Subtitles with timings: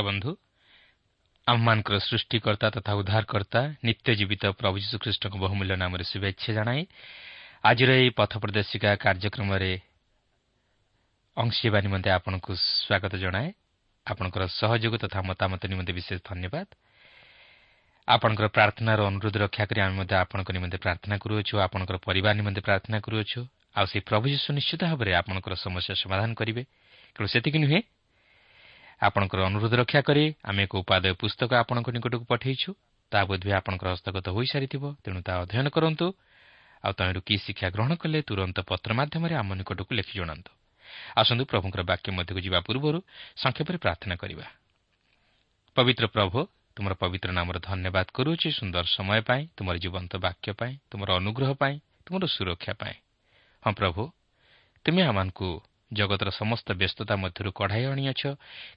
[0.00, 0.30] ବନ୍ଧୁ
[1.46, 6.82] ଆମମାନଙ୍କର ସୃଷ୍ଟିକର୍ତ୍ତା ତଥା ଉଦ୍ଧାରକର୍ତ୍ତା ନିତ୍ୟ ଜୀବିତ ପ୍ରଭୁ ଯୀଶୁଖ୍ରୀଷ୍ଟଙ୍କ ବହୁମୂଲ୍ୟ ନାମରେ ଶୁଭେଚ୍ଛା ଜଣାଇ
[7.64, 9.72] ଆଜିର ଏହି ପଥ ପ୍ରଦର୍ଶିକା କାର୍ଯ୍ୟକ୍ରମରେ
[11.36, 13.48] ଅଂଶୀ ହେବା ନିମନ୍ତେ ଆପଣଙ୍କୁ ସ୍ୱାଗତ ଜଣାଏ
[14.06, 16.66] ଆପଣଙ୍କର ସହଯୋଗ ତଥା ମତାମତ ନିମନ୍ତେ ବିଶେଷ ଧନ୍ୟବାଦ
[18.08, 22.98] ଆପଣଙ୍କର ପ୍ରାର୍ଥନାର ଅନୁରୋଧ ରକ୍ଷା କରି ଆମେ ମଧ୍ୟ ଆପଣଙ୍କ ନିମନ୍ତେ ପ୍ରାର୍ଥନା କରୁଅଛୁ ଆପଣଙ୍କର ପରିବାର ନିମନ୍ତେ ପ୍ରାର୍ଥନା
[22.98, 23.40] କରୁଅଛୁ
[23.72, 26.62] ଆଉ ସେହି ପ୍ରଭୁ ଯୀଶୁ ନିଶ୍ଚିତ ଭାବରେ ଆପଣଙ୍କର ସମସ୍ୟା ସମାଧାନ କରିବେ
[27.16, 27.80] କେବଳ ସେତିକି ନୁହେଁ
[29.02, 32.70] ଆପଣଙ୍କର ଅନୁରୋଧ ରକ୍ଷା କରି ଆମେ ଏକ ଉପାଦେୟ ପୁସ୍ତକ ଆପଣଙ୍କ ନିକଟକୁ ପଠାଇଛୁ।
[33.12, 36.06] ତାହା ବୋଧହୁଏ ଆପଣଙ୍କର ହସ୍ତଗତ ହୋଇସାରିଥିବ। ତେଣୁ ତାହା ଅଧ୍ୟୟନ କରନ୍ତୁ।
[36.84, 40.52] ଆଉ ତହିଁରୁ କି ଶିକ୍ଷା ଗ୍ରହଣ କଲେ ତୁରନ୍ତ ପତ୍ର ମାଧ୍ୟମରେ ଆମ ନିକଟକୁ ଲେଖି ଜଣାନ୍ତୁ।
[41.16, 42.98] ଆସନ୍ତୁ ପ୍ରଭୁଙ୍କର ବାକ୍ୟ ମଧ୍ୟକୁ ଯିବା ପୂର୍ବରୁ
[43.36, 44.46] ସଂକ୍ଷେପରେ ପ୍ରାର୍ଥନା କରିବା।
[45.76, 46.38] ପବିତ୍ର ପ୍ରଭୁ
[46.76, 51.74] ତୁମର ପବିତ୍ର ନାମର ଧନ୍ୟବାଦ କରୁଅଛି ସୁନ୍ଦର ସମୟ ପାଇଁ ତୁମର ଜୀବନ୍ତ ବାକ୍ୟ ପାଇଁ ତୁମର ଅନୁଗ୍ରହ ପାଇଁ
[52.04, 52.96] ତୁମର ସୁରକ୍ଷା ପାଇଁ।
[53.62, 54.02] ହଁ ପ୍ରଭୁ
[54.84, 55.48] ତୁମେ ଆମମାନଙ୍କୁ
[55.92, 58.22] ଜଗତର ସମସ୍ତ ବ୍ୟସ୍ତତା ମଧ୍ୟରୁ କଢ଼ାଇ ଆଣିଅଛ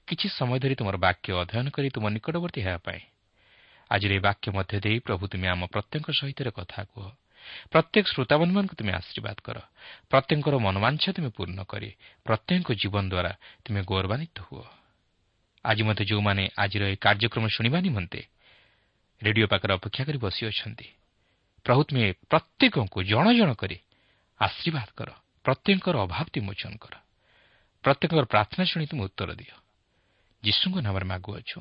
[0.06, 3.00] କିଛି ସମୟ ଧରି ତୁମର ବାକ୍ୟ ଅଧ୍ୟୟନ କରି ତୁମ ନିକଟବର୍ତ୍ତୀ ହେବା ପାଇଁ।
[3.90, 7.06] ଆଜିର ଏହି ବାକ୍ୟ ମଧ୍ୟ ଦେଇ ପ୍ରଭୁ ତୁମେ ଆମ ପ୍ରତ୍ୟେକ ସହିତ କଥା କୁହ।
[7.70, 9.58] ପ୍ରତ୍ୟେକ ଶ୍ରୋତାବନ୍ଧୁମାନଙ୍କୁ ତୁମେ ଆଶୀର୍ବାଦ କର।
[10.10, 11.90] ପ୍ରତ୍ୟେକଙ୍କର ମନୋବାଞ୍ଛା ତୁମେ ପୂର୍ଣ୍ଣ କରି
[12.26, 13.32] ପ୍ରତ୍ୟେକଙ୍କ ଜୀବନ ଦ୍ୱାରା
[13.64, 14.64] ତୁମେ ଗୌରବାନ୍ୱିତ ହୁଅ।
[15.64, 18.20] ଆଜି ମଧ୍ୟ ଯେଉଁମାନେ ଆଜିର ଏହି କାର୍ଯ୍ୟକ୍ରମ ଶୁଣିବା ନିମନ୍ତେ
[19.22, 20.86] ରେଡିଓ ପାଖରେ ଅପେକ୍ଷା କରି ବସିଅଛନ୍ତି
[21.66, 23.76] ପ୍ରଭୁ ତୁମେ ପ୍ରତ୍ୟେକଙ୍କୁ ଜଣ ଜଣ କରି
[24.40, 25.10] ଆଶୀର୍ବାଦ କର।
[25.44, 27.05] ପ୍ରତ୍ୟେକଙ୍କର ଅଭାବ ବିମୋଚନ କର।
[27.86, 29.54] ପ୍ରତ୍ୟେକଙ୍କର ପ୍ରାର୍ଥନା ଶୁଣି ତୁମେ ଉତ୍ତର ଦିଅ।
[30.42, 31.58] ଯୀଶୁଙ୍କ ନାମରେ ମାଗୁଅଛୁ।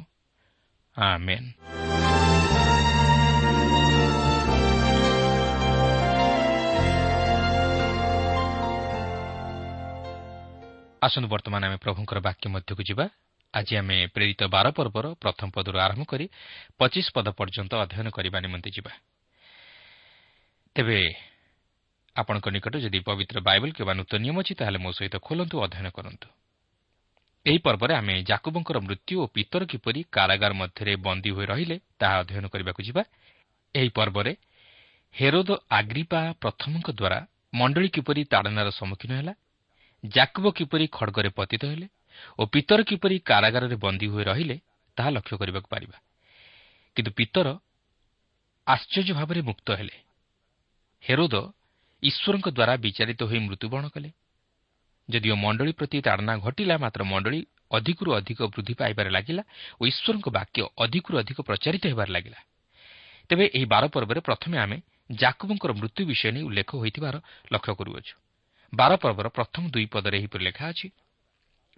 [11.05, 13.05] ଆସନ୍ତୁ ବର୍ତ୍ତମାନ ଆମେ ପ୍ରଭୁଙ୍କର ବାକ୍ୟ ମଧ୍ୟକୁ ଯିବା।
[13.53, 16.25] ଆଜି ଆମେ ପ୍ରେରିତ ବାର ପର୍ବର ପ୍ରଥମ ପଦରୁ ଆରମ୍ଭ କରି
[16.77, 18.91] ପଚିଶ ପଦ ପର୍ଯ୍ୟନ୍ତ ଅଧ୍ୟୟନ କରିବା ନିମନ୍ତେ ଯିବା।
[20.75, 20.99] ତେବେ
[22.15, 26.27] ଆପଣଙ୍କ ନିକଟ ଯଦି ପବିତ୍ର ବାଇବଲ କିମ୍ବା ନୂତନ ନିୟମ ଅଛି ତାହେଲେ ମୋ ସହିତ ଖୋଲନ୍ତୁ ଅଧ୍ୟୟନ କରନ୍ତୁ।
[27.45, 32.45] ଏହି ପର୍ବରେ ଆମେ ଜାକୁବଙ୍କର ମୃତ୍ୟୁ ଓ ପିତର କିପରି କାରାଗାର ମଧ୍ୟରେ ବନ୍ଦୀ ହୋଇ ରହିଲେ ତାହା ଅଧ୍ୟୟନ
[32.53, 33.03] କରିବାକୁ ଯିବା।
[33.75, 34.31] ଏହି ପର୍ବରେ
[35.15, 37.19] ହେରୋଦ ଆଗ୍ରିପା ପ୍ରଥମଙ୍କ ଦ୍ୱାରା
[37.53, 39.33] ମଣ୍ଡଳୀ କିପରି ତାଡ଼ନାର ସମ୍ମୁଖୀନ ହେଲା
[40.03, 41.87] ଜାକୁବ କିପରି ଖଡ଼ଗରେ ପତିତ ହେଲେ
[42.39, 44.57] ଓ ପିତର କିପରି କାରାଗାରରେ ବନ୍ଦୀ ହୋଇ ରହିଲେ
[44.97, 45.97] ତାହା ଲକ୍ଷ୍ୟ କରିବାକୁ ପାରିବା।
[46.95, 47.47] କିନ୍ତୁ ପିତର
[48.67, 49.95] ଆଶ୍ଚର୍ଯ୍ୟ ଭାବରେ ମୁକ୍ତ ହେଲେ।
[51.03, 51.35] ହେରୋଦ
[52.03, 54.09] ଈଶ୍ୱରଙ୍କ ଦ୍ୱାରା ବିଚାରିତ ହୋଇ ମୃତ୍ୟୁବରଣ କଲେ।
[55.09, 57.39] ଯଦିଓ ମଣ୍ଡଳୀ ପ୍ରତି ତାଡ଼ନା ଘଟିଲା ମାତ୍ର ମଣ୍ଡଳୀ
[57.71, 59.43] ଅଧିକରୁ ଅଧିକ ବୃଦ୍ଧି ପାଇବାରେ ଲାଗିଲା
[59.79, 62.39] ଓ ଈଶ୍ୱରଙ୍କ ବାକ୍ୟ ଅଧିକରୁ ଅଧିକ ପ୍ରଚାରିତ ହେବାରେ ଲାଗିଲା।
[63.29, 64.77] ତେବେ ଏହି ବାର ପର୍ବରେ ପ୍ରଥମେ ଆମେ
[65.11, 67.15] ଜାକୁବଙ୍କର ମୃତ୍ୟୁ ବିଷୟ ନେଇ ଉଲ୍ଲେଖ ହୋଇଥିବାର
[67.53, 68.15] ଲକ୍ଷ୍ୟ କରୁଅଛୁ।
[68.73, 70.87] ବାର ପର୍ବର ପ୍ରଥମ ଦୁଇ ପଦରେ ଏହିପରି ଲେଖା ଅଛି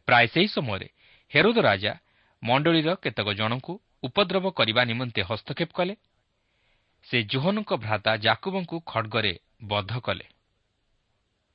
[0.08, 0.88] ପ୍ରାୟ ସେହି ସମୟରେ
[1.32, 1.94] ହେରୋଦ ରାଜା
[2.44, 3.74] ମଣ୍ଡଳୀର କେତେକ ଜଣଙ୍କୁ
[4.04, 5.94] ଉପଦ୍ରବ କରିବା ନିମନ୍ତେ ହସ୍ତକ୍ଷେପ କଲେ।
[7.08, 10.26] ସେ ଜୋହନଙ୍କ ଭ୍ରାତା ଜାକୁବଙ୍କୁ ଖଡ଼ଗରେ ବଧ କଲେ।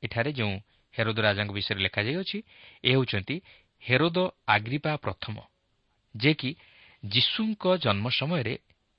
[0.02, 0.54] ଏଠାରେ ଯେଉଁ
[0.94, 2.38] ହେରୋଦ ରାଜାଙ୍କ ବିଷୟରେ ଲେଖାଯାଇଅଛି
[2.84, 3.36] ଏ ହେଉଛନ୍ତି
[3.82, 4.18] ହେରୋଦ
[4.48, 5.36] ଆଗ୍ରିପା ପ୍ରଥମ
[6.14, 6.50] ଯେ କି
[7.04, 8.54] ଯୀଶୁଙ୍କ ଜନ୍ମ ସମୟରେ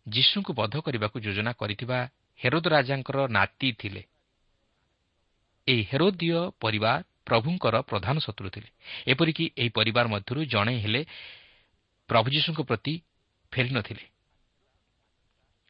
[0.08, 1.98] ଯୀଶୁଙ୍କୁ ବଧ କରିବାକୁ ଯୋଜନା କରିଥିବା
[2.40, 4.04] ହେରୋଦ ରାଜାଙ୍କର ନାତି ଥିଲେ।
[5.68, 8.70] ଏହି ହେରୋଦୀୟ ପରିବାର ପ୍ରଭୁଙ୍କର ପ୍ରଧାନ ଶତ୍ରୁ ଥିଲେ।
[9.08, 11.02] ଏପରିକି ଏହି ପରିବାର ମଧ୍ୟରୁ ଜଣେ ହେଲେ
[12.10, 12.94] ପ୍ରଭୁ ଯୀଶୁଙ୍କ ପ୍ରତି
[13.52, 14.06] ଫେରିନଥିଲେ।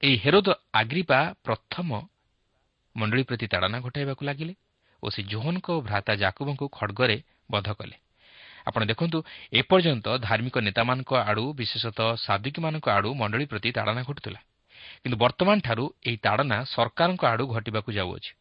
[0.04, 1.90] ଏହି ହେରୋଦ ଆଗ୍ରିପା ପ୍ରଥମ
[2.96, 4.54] ମଣ୍ଡଳୀ ପ୍ରତି ତାଡ଼ନା ଘଟାଇବାକୁ ଲାଗିଲେ
[5.04, 7.18] ଓ ସେ ଜୋହନଙ୍କ ଭ୍ରାତା ଜାକୁବଙ୍କୁ ଖଡ଼ଗରେ
[7.52, 7.96] ବଧ କଲେ।
[8.68, 9.18] ଆପଣ ଦେଖନ୍ତୁ
[9.54, 14.40] ଏପର୍ଯ୍ୟନ୍ତ ଧାର୍ମିକ ନେତାମାନଙ୍କ ଆଡ଼ୁ ବିଶେଷତଃ ସାଧୁକୀମାନଙ୍କ ଆଡ଼ୁ ମଣ୍ଡଳୀ ପ୍ରତି ତାଡ଼ନା ଘଟୁଥିଲା।
[15.02, 18.32] କିନ୍ତୁ ବର୍ତ୍ତମାନଠାରୁ ଏହି ତାଡ଼ନା ସରକାରଙ୍କ ଆଡ଼ୁ ଘଟିବାକୁ ଯାଉଅଛି।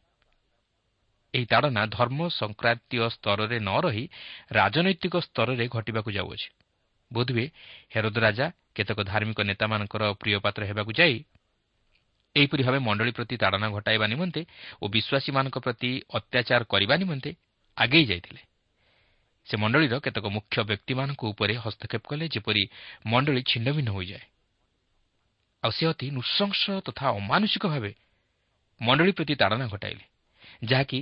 [1.34, 4.04] ଏହି ତାଡ଼ନା ଧର୍ମ ସଂକ୍ରାନ୍ତୀୟ ସ୍ତରରେ ନ ରହି
[4.52, 6.48] ରାଜନୈତିକ ସ୍ତରରେ ଘଟିବାକୁ ଯାଉଅଛି।
[7.10, 7.46] ବୋଧହୁଏ
[7.94, 11.16] ହେରୋଦ ରାଜା କେତେକ ଧାର୍ମିକ ନେତାମାନଙ୍କର ପ୍ରିୟ ପାତ୍ର ହେବାକୁ ଯାଇ
[12.36, 14.42] ଏହିପରି ଭାବେ ମଣ୍ଡଳୀ ପ୍ରତି ତାଡ଼ନା ଘଟାଇବା ନିମନ୍ତେ
[14.82, 17.30] ଓ ବିଶ୍ୱାସୀମାନଙ୍କ ପ୍ରତି ଅତ୍ୟାଚାର କରିବା ନିମନ୍ତେ
[17.76, 18.42] ଆଗେଇ ଯାଇଥିଲେ।
[19.46, 22.62] ସେ ମଣ୍ଡଳୀର କେତେକ ମୁଖ୍ୟ ବ୍ୟକ୍ତିମାନଙ୍କ ଉପରେ ହସ୍ତକ୍ଷେପ କଲେ ଯେପରି
[23.06, 24.26] ମଣ୍ଡଳୀ ଛିଣ୍ଡଭିନ୍ନ ହୋଇଯାଏ।
[25.62, 27.92] ଆଉ ସେ ଅତି ନୃଶଂସ ତଥା ଅମାନୁଷିକ ଭାବେ
[28.80, 30.04] ମଣ୍ଡଳୀ ପ୍ରତି ତାଡ଼ନା ଘଟାଇଲେ
[30.64, 30.98] ଯାହାକି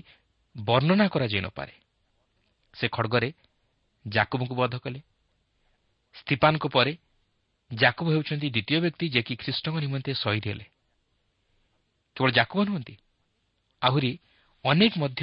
[0.56, 1.74] ବର୍ଣ୍ଣନା କରାଯାଇ ନପାରେ
[2.74, 3.30] ସେ ଖଡ଼ଗରେ
[4.04, 5.00] ଜାକୁବଙ୍କୁ ବଧ କଲେ।
[6.14, 6.92] ସ୍ଥିପାନଙ୍କ ପରେ
[7.70, 10.66] ଜାକୁବ ହେଉଛନ୍ତି ଦ୍ୱିତୀୟ ବ୍ୟକ୍ତି ଯେ କି ଖ୍ରୀଷ୍ଟଙ୍କ ନିମନ୍ତେ ଶହୀଦ ହେଲେ।
[12.16, 12.94] କେବଳ ଜାକୁବ ନୁହନ୍ତି
[13.82, 14.10] ଆହୁରି
[14.64, 15.22] ଅନେକ ମଧ୍ୟ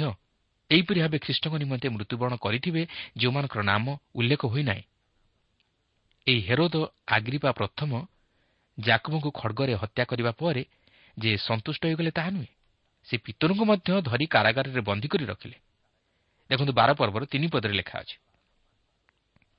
[0.70, 2.82] ଏହିପରି ଭାବେ ଖ୍ରୀଷ୍ଟଙ୍କ ନିମନ୍ତେ ମୃତ୍ୟୁବରଣ କରିଥିବେ
[3.16, 4.84] ଯେଉଁମାନଙ୍କର ନାମ ଉଲ୍ଲେଖ ହୋଇନାହିଁ।
[6.26, 6.74] ଏହି ହେରୋଦ
[7.06, 7.90] ଆଗ୍ରିପା ପ୍ରଥମ
[8.78, 10.62] ଜାକୁବଙ୍କୁ ଖଡ଼ଗରେ ହତ୍ୟା କରିବା ପରେ
[11.16, 12.50] ଯେ ସନ୍ତୁଷ୍ଟ ହୋଇଗଲେ ତାହା ନୁହେଁ
[13.08, 15.56] ସେ ପିତରଙ୍କୁ ମଧ୍ୟ ଧରି କାରାଗାରରେ ବନ୍ଦୀ କରି ରଖିଲେ।
[16.50, 18.16] ଦେଖନ୍ତୁ ବାର ପର୍ବର ତିନି ପଦରେ ଲେଖା ଅଛି।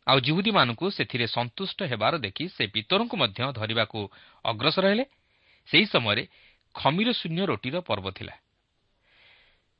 [0.07, 3.99] ଆଉ ଯୁହୁଦୀମାନଙ୍କୁ ସେଥିରେ ସନ୍ତୁଷ୍ଟ ହେବାର ଦେଖି ସେ ପିତରଙ୍କୁ ମଧ୍ୟ ଧରିବାକୁ
[4.45, 5.05] ଅଗ୍ରସର ହେଲେ।
[5.69, 6.23] ସେହି ସମୟରେ
[6.79, 8.35] ଖମିର ଶୂନ୍ୟ ରୋଟିର ପର୍ବ ଥିଲା।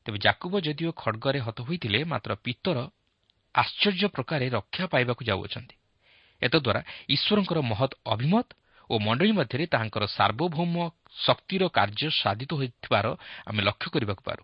[0.06, 2.78] ତେବେ ଜାକୁବ ଯଦିଓ ଖଡ଼ଗରେ ହତ ହୋଇଥିଲେ ମାତ୍ର ପିତର
[3.56, 5.76] ଆଶ୍ଚର୍ଯ୍ୟ ପ୍ରକାରେ ରକ୍ଷା ପାଇବାକୁ ଯାଉଅଛନ୍ତି।
[6.42, 8.48] ଏତଦ୍ୱାରା ଈଶ୍ୱରଙ୍କର ମହତ୍ ଅଭିମତ
[8.90, 10.76] ଓ ମଣ୍ଡଳୀ ମଧ୍ୟରେ ତାହାଙ୍କର ସାର୍ବଭୌମ
[11.26, 13.06] ଶକ୍ତିର କାର୍ଯ୍ୟ ସାଧିତ ହୋଇଥିବାର
[13.48, 14.44] ଆମେ ଲକ୍ଷ୍ୟ କରିବାକୁ ପାରୁ।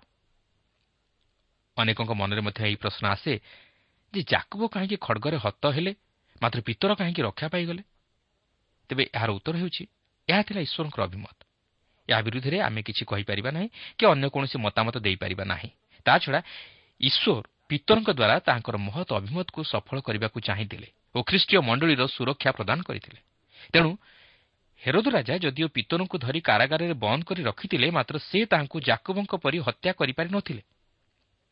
[1.78, 3.34] ଅନେକଙ୍କ ମନରେ ମଧ୍ୟ ଏହି ପ୍ରଶ୍ନ ଆସେ
[4.14, 5.92] ଯେ ଜାକୁବ କାହିଁକି ଖଡ଼ଗରେ ହତ ହେଲେ
[6.42, 7.82] ମାତ୍ର ପିତର କାହିଁକି ରକ୍ଷା ପାଇଗଲେ?
[8.90, 9.84] ତେବେ ଏହାର ଉତ୍ତର ହେଉଛି
[10.28, 11.45] ଏହା ଥିଲା ଈଶ୍ୱରଙ୍କର ଅଭିମତ।
[12.08, 15.70] ଏହା ବିରୁଦ୍ଧରେ ଆମେ କିଛି କହିପାରିବା ନାହିଁ କି ଅନ୍ୟ କୌଣସି ମତାମତ ଦେଇପାରିବା ନାହିଁ।
[16.06, 16.40] ତାଛଡ଼ା
[17.02, 23.20] ଈଶ୍ୱର ପିତରଙ୍କ ଦ୍ୱାରା ତାଙ୍କର ମହତ ଅଭିମତକୁ ସଫଳ କରିବାକୁ ଚାହିଁଥିଲେ ଓ ଖ୍ରୀଷ୍ଟୀୟ ମଣ୍ଡଳୀର ସୁରକ୍ଷା ପ୍ରଦାନ କରିଥିଲେ।
[23.74, 23.92] ତେଣୁ
[24.82, 29.92] ହେରୋଦ ରାଜା ଯଦିଓ ପିତରଙ୍କୁ ଧରି କାରାଗାରରେ ବନ୍ଦ କରି ରଖିଥିଲେ ମାତ୍ର ସେ ତାହାଙ୍କୁ ଜାକୁବଙ୍କ ପରି ହତ୍ୟା
[30.00, 30.62] କରିପାରି ନଥିଲେ।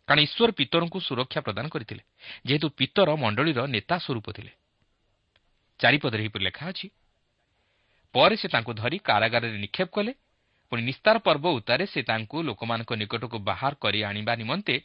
[0.07, 2.03] କାରଣ ଈଶ୍ୱର ପିତରଙ୍କୁ ସୁରକ୍ଷା ପ୍ରଦାନ କରିଥିଲେ
[2.45, 4.51] ଯେହେତୁ ପିତର ମଣ୍ଡଳୀର ନେତା ସ୍ୱରୂପ ଥିଲେ।
[5.79, 6.87] ଚାରିପଦରେ ଏହିପରି ଲେଖା ଅଛି
[8.15, 10.11] ପରେ ସେ ତାଙ୍କୁ ଧରି କାରାଗାରରେ ନିକ୍ଷେପ କଲେ
[10.73, 14.75] ପୁଣି ନିସ୍ତାର ପର୍ବ ଉତ୍ତାରେ ସେ ତାଙ୍କୁ ଲୋକମାନଙ୍କ ନିକଟକୁ ବାହାର କରି ଆଣିବା ନିମନ୍ତେ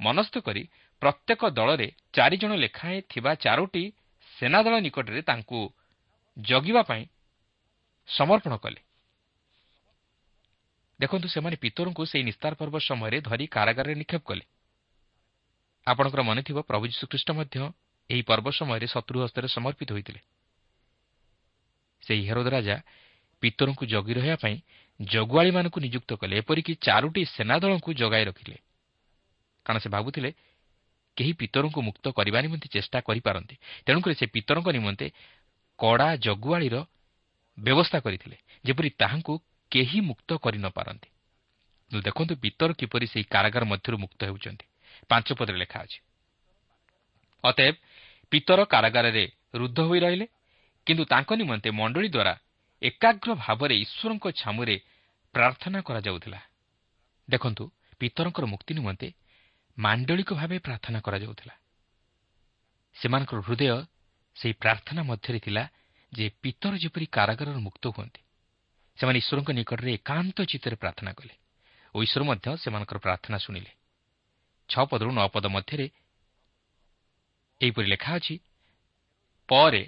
[0.00, 0.62] ମନସ୍ଥ କରି
[1.02, 3.84] ପ୍ରତ୍ୟେକ ଦଳରେ ଚାରିଜଣ ଲେଖାଏଁ ଥିବା ଚାରୋଟି
[4.36, 5.60] ସେନାଦଳ ନିକଟରେ ତାଙ୍କୁ
[6.36, 7.02] ଜଗିବା ପାଇଁ
[8.08, 8.80] ସମର୍ପଣ କଲେ।
[11.00, 14.44] ଦେଖନ୍ତୁ ସେମାନେ ପିତରଙ୍କୁ ସେହି ନିସ୍ତାର ପର୍ବ ସମୟରେ ଧରି କାରାଗାରରେ ନିକ୍ଷେପ କଲେ।
[15.86, 17.56] ଆପଣଙ୍କର ମନେଥିବ ପ୍ରଭୁ ଯୀଶୁଖ୍ରୀଷ୍ଟ ମଧ୍ୟ
[18.10, 20.20] ଏହି ପର୍ବ ସମୟରେ ଶତ୍ରୁ ହସ୍ତରେ ସମର୍ପିତ ହୋଇଥିଲେ।
[22.02, 22.76] ସେହି ହେରୋଦ ରାଜା
[23.40, 24.56] ପିତରଙ୍କୁ ଜଗି ରହିବା ପାଇଁ
[25.00, 28.56] ଜଗୁଆଳିମାନଙ୍କୁ ନିଯୁକ୍ତ କଲେ ଏପରିକି ଚାରୋଟି ସେନାଦଳଙ୍କୁ ଜଗାଇ ରଖିଲେ।
[29.66, 30.30] କାରଣ ସେ ଭାବୁଥିଲେ
[31.16, 33.54] କେହି ପିତରଙ୍କୁ ମୁକ୍ତ କରିବା ନିମନ୍ତେ ଚେଷ୍ଟା କରିପାରନ୍ତି।
[33.86, 35.06] ତେଣୁକରି ସେ ପିତରଙ୍କ ନିମନ୍ତେ
[35.78, 36.76] କଡ଼ା ଜଗୁଆଳିର
[37.58, 39.34] ବ୍ୟବସ୍ଥା କରିଥିଲେ ଯେପରି ତାହାଙ୍କୁ
[39.72, 41.08] କେହି ମୁକ୍ତ କରିନପାରନ୍ତି
[41.90, 44.66] ଦେଖନ୍ତୁ ପିତର କିପରି ସେହି କାରାଗାର ମଧ୍ୟରୁ ମୁକ୍ତ ହେଉଛନ୍ତି।
[45.10, 45.98] ପାଞ୍ଚ ପଦରେ ଲେଖା ଅଛି
[47.44, 47.74] ଅତଏବ
[48.32, 50.26] ପିତର କାରାଗାରରେ ରୁଦ୍ଧ ହୋଇ ରହିଲେ
[50.86, 52.34] କିନ୍ତୁ ତାଙ୍କ ନିମନ୍ତେ ମଣ୍ଡଳୀ ଦ୍ୱାରା
[52.82, 54.76] ଏକାଗ୍ର ଭାବରେ ଈଶ୍ୱରଙ୍କ ଛାମୁରେ
[55.34, 56.40] ପ୍ରାର୍ଥନା କରାଯାଉଥିଲା।
[57.28, 57.64] ଦେଖନ୍ତୁ
[58.00, 59.08] ପିତରଙ୍କର ମୁକ୍ତି ନିମନ୍ତେ
[59.78, 61.54] ମାଣ୍ଡଳିକ ଭାବେ ପ୍ରାର୍ଥନା କରାଯାଉଥିଲା।
[62.96, 63.64] ସେମାନଙ୍କର ହୃଦୟ
[64.36, 65.64] ସେହି ପ୍ରାର୍ଥନା ମଧ୍ୟରେ ଥିଲା
[66.12, 68.22] ଯେ ପିତର ଯେପରି କାରାଗାରରୁ ମୁକ୍ତ ହୁଅନ୍ତି
[68.98, 71.34] ସେମାନେ ଈଶ୍ୱରଙ୍କ ନିକଟରେ ଏକାନ୍ତ ଚିତ୍ତରେ ପ୍ରାର୍ଥନା କଲେ
[71.94, 73.72] ଓ ଈଶ୍ୱର ମଧ୍ୟ ସେମାନଙ୍କର ପ୍ରାର୍ଥନା ଶୁଣିଲେ।
[74.68, 75.86] ଛଅ ପଦରୁ ନଅ ପଦ ମଧ୍ୟରେ
[77.60, 78.34] ଏହିପରି ଲେଖା ଅଛି
[79.48, 79.82] ପରେ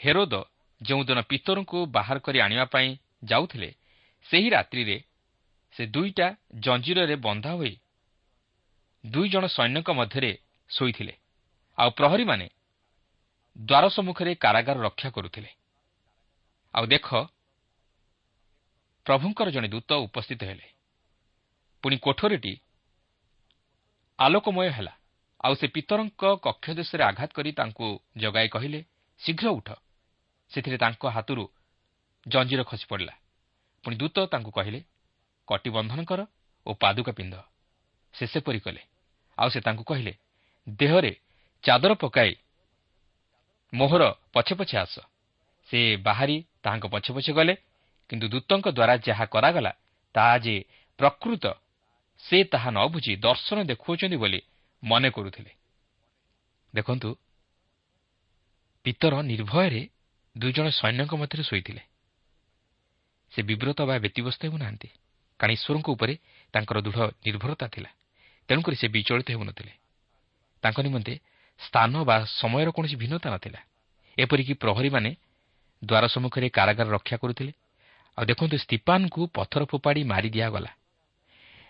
[0.00, 0.34] ହେରୋଦ
[0.82, 2.88] ଯେଉଁଦିନ ପିତରଙ୍କୁ ବାହାର କରି ଆଣିବା ପାଇଁ
[3.24, 3.70] ଯାଉଥିଲେ
[4.26, 4.96] ସେହି ରାତ୍ରିରେ
[5.74, 7.74] ସେ ଦୁଇଟା ଜଞ୍ଜିରରେ ବନ୍ଧା ହୋଇ
[9.06, 10.38] ଦୁଇ ଜଣ ସୈନ୍ୟଙ୍କ ମଧ୍ୟରେ
[10.70, 11.14] ଶୋଇଥିଲେ
[11.78, 12.46] ଆଉ ପ୍ରହରୀମାନେ
[13.56, 15.50] ଦ୍ୱାର ସମ୍ମୁଖରେ କାରାଗାର ରକ୍ଷା କରୁଥିଲେ।
[16.74, 17.08] ଆଉ ଦେଖ
[19.06, 20.66] ପ୍ରଭୁଙ୍କର ଜଣେ ଦୂତ ଉପସ୍ଥିତ ହେଲେ।
[21.82, 22.52] ପୁଣି କୋଠରୀଟି
[24.18, 24.94] ଆଲୋକମୟ ହେଲା।
[25.44, 28.80] ଆଉ ସେ ପିତରଙ୍କ କକ୍ଷ ଦେଶରେ ଆଘାତ କରି ତାଙ୍କୁ ଜଗାଇ କହିଲେ
[29.20, 29.68] ଶୀଘ୍ର ଉଠ।
[30.50, 31.44] ସେଥିରେ ତାଙ୍କ ହାତରୁ
[32.26, 33.14] ଜଞ୍ଜିର ଖସି ପଡ଼ିଲା।
[33.84, 34.80] ପୁଣି ଦୂତ ତାଙ୍କୁ କହିଲେ
[35.48, 36.20] କଟିବନ୍ଧନ କର
[36.66, 37.34] ଓ ପାଦୁକା ପିନ୍ଧ।
[38.14, 38.82] ସେ ସେପରି କଲେ।
[39.38, 40.12] ଆଉ ସେ ତାଙ୍କୁ କହିଲେ
[40.66, 41.12] ଦେହରେ
[41.64, 42.32] ଚାଦର ପକାଇ
[43.72, 44.02] ମୋହର
[44.32, 44.94] ପଛେ ପଛେ ଆସ।
[45.68, 47.54] ସେ ବାହାରି ତାହାଙ୍କ ପଛେ ପଛେ ଗଲେ
[48.10, 49.72] କିନ୍ତୁ ଦୂତଙ୍କ ଦ୍ୱାରା ଯାହା କରାଗଲା
[50.14, 50.54] ତାହା ଯେ
[50.98, 51.44] ପ୍ରକୃତ
[52.24, 54.40] ସେ ତାହା ନ ବୁଝି ଦର୍ଶନ ଦେଖାଉଛନ୍ତି ବୋଲି
[54.82, 55.52] ମନେ କରୁଥିଲେ।
[56.74, 57.10] ଦେଖନ୍ତୁ
[58.84, 59.82] ପିତର ନିର୍ଭୟରେ
[60.38, 61.82] ଦୁଇ ଜଣ ସୈନ୍ୟଙ୍କ ମଧ୍ୟରେ ଶୋଇଥିଲେ।
[63.32, 64.88] ସେ ବିବ୍ରତ ବା ବ୍ୟତିବ୍ୟସ୍ତ ହେଉନାହାନ୍ତି।
[65.40, 66.14] କାରଣ ଈଶ୍ୱରଙ୍କ ଉପରେ
[66.54, 67.90] ତାଙ୍କର ଦୃଢ଼ ନିର୍ଭରତା ଥିଲା।
[68.48, 69.72] ତେଣୁକରି ସେ ବିଚଳିତ ହେଉନଥିଲେ।
[70.62, 71.14] ତାଙ୍କ ନିମନ୍ତେ
[71.60, 73.60] ସ୍ଥାନ ବା ସମୟର କୌଣସି ଭିନ୍ନତା ନଥିଲା।
[74.18, 75.10] ଏପରିକି ପ୍ରହରୀମାନେ
[75.82, 77.52] ଦ୍ୱାର ସମ୍ମୁଖରେ କାରାଗାର ରକ୍ଷା କରୁଥିଲେ।
[78.18, 80.70] ଆଉ ଦେଖନ୍ତୁ ସ୍ତିପାନଙ୍କୁ ପଥର ଫୋପାଡ଼ି ମାରି ଦିଆଗଲା।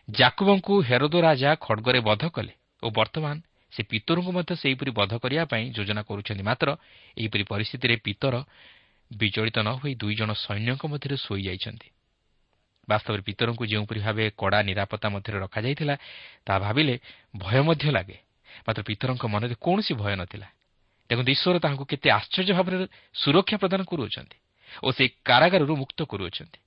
[0.09, 3.37] ଜାକୁବଙ୍କୁ ହେରୋଦ ରାଜା ଖଡ଼ଗରେ ବଧ କଲେ ଓ ବର୍ତ୍ତମାନ
[3.73, 6.69] ସେ ପିତରଙ୍କୁ ମଧ୍ୟ ସେହିପରି ବଧ କରିବା ପାଇଁ ଯୋଜନା କରୁଛନ୍ତି। ମାତ୍ର
[7.17, 8.35] ଏହିପରି ପରିସ୍ଥିତିରେ ପିତର
[9.11, 11.89] ବିଚଳିତ ନ ହୋଇ ଦୁଇ ଜଣ ସୈନ୍ୟଙ୍କ ମଧ୍ୟରେ ଶୋଇଯାଇଛନ୍ତି
[12.89, 15.95] ବାସ୍ତବରେ ପିତରଙ୍କୁ ଯେଉଁପରି ଭାବେ କଡ଼ା ନିରାପତ୍ତା ମଧ୍ୟରେ ରଖାଯାଇଥିଲା
[16.47, 16.95] ତାହା ଭାବିଲେ
[17.37, 18.19] ଭୟ ମଧ୍ୟ ଲାଗେ।
[18.67, 20.49] ମାତ୍ର ପିତରଙ୍କ ମନରେ କୌଣସି ଭୟ ନଥିଲା।
[21.11, 22.77] ଦେଖନ୍ତୁ ଈଶ୍ୱର ତାହାଙ୍କୁ କେତେ ଆଶ୍ଚର୍ଯ୍ୟ ଭାବରେ
[23.15, 24.39] ସୁରକ୍ଷା ପ୍ରଦାନ କରୁଅଛନ୍ତି
[24.83, 26.59] ଓ ସେହି କାରାଗାରରୁ ମୁକ୍ତ କରୁଅଛନ୍ତି।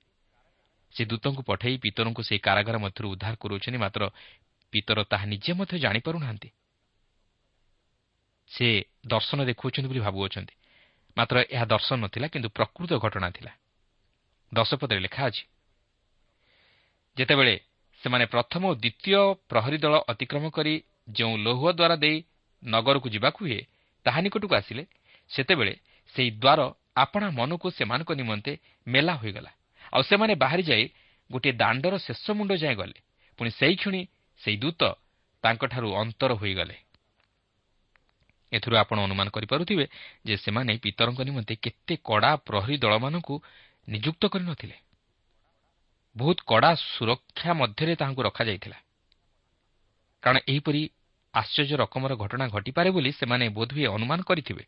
[0.94, 4.02] ସେ ଦୂତଙ୍କୁ ପଠାଇ ପିତରଙ୍କୁ ସେହି କାରାଗାର ମଧ୍ୟରୁ ଉଦ୍ଧାର କରୁଅଛନ୍ତି ମାତ୍ର
[4.72, 6.48] ପିତର ତାହା ନିଜେ ମଧ୍ୟ ଜାଣିପାରୁନାହାନ୍ତି।
[8.52, 8.66] ସେ
[9.06, 10.54] ଦର୍ଶନ ଦେଖାଉଛନ୍ତି ବୋଲି ଭାବୁଅଛନ୍ତି।
[11.16, 13.52] ମାତ୍ର ଏହା ଦର୍ଶନ ନଥିଲା କିନ୍ତୁ ପ୍ରକୃତ ଘଟଣା ଥିଲା।
[14.52, 15.44] ଦଶପଦରେ ଲେଖା ଅଛି
[17.16, 17.54] ଯେତେବେଳେ
[18.02, 20.74] ସେମାନେ ପ୍ରଥମ ଓ ଦ୍ୱିତୀୟ ପ୍ରହରୀ ଦଳ ଅତିକ୍ରମ କରି
[21.08, 22.16] ଯେଉଁ ଲୌହ ଦ୍ୱାର ଦେଇ
[22.62, 23.60] ନଗରକୁ ଯିବାକୁ ହୁଏ
[24.06, 24.82] ତାହା ନିକଟକୁ ଆସିଲେ
[25.30, 25.74] ସେତେବେଳେ
[26.14, 26.60] ସେହି ଦ୍ୱାର
[26.96, 28.52] ଆପଣା ମନକୁ ସେମାନଙ୍କ ନିମନ୍ତେ
[28.86, 29.50] ମେଲା ହୋଇଗଲା।
[29.92, 30.84] ଆଉ ସେମାନେ ବାହାରି ଯାଇ
[31.30, 32.98] ଗୋଟିଏ ଦାଣ୍ଡର ଶେଷ ମୁଣ୍ଡ ଯାଏଁ ଗଲେ।
[33.38, 34.00] ପୁଣି ସେହି କ୍ଷଣି
[34.40, 34.82] ସେହି ଦୂତ
[35.44, 36.76] ତାଙ୍କଠାରୁ ଅନ୍ତର ହୋଇଗଲେ।
[38.52, 39.84] ଏଥିରୁ ଆପଣ ଅନୁମାନ କରିପାରୁଥିବେ
[40.26, 43.34] ଯେ ସେମାନେ ପିତରଙ୍କ ନିମନ୍ତେ କେତେ କଡ଼ା ପ୍ରହରୀ ଦଳମାନଙ୍କୁ
[43.88, 44.76] ନିଯୁକ୍ତ କରିନଥିଲେ।
[46.16, 48.78] ବହୁତ କଡ଼ା ସୁରକ୍ଷା ମଧ୍ୟରେ ତାହାଙ୍କୁ ରଖାଯାଇଥିଲା।
[50.22, 50.82] କାରଣ ଏହିପରି
[51.34, 54.64] ଆଶ୍ଚର୍ଯ୍ୟ ରକମର ଘଟଣା ଘଟିପାରେ ବୋଲି ସେମାନେ ବୋଧହୁଏ ଅନୁମାନ କରିଥିବେ।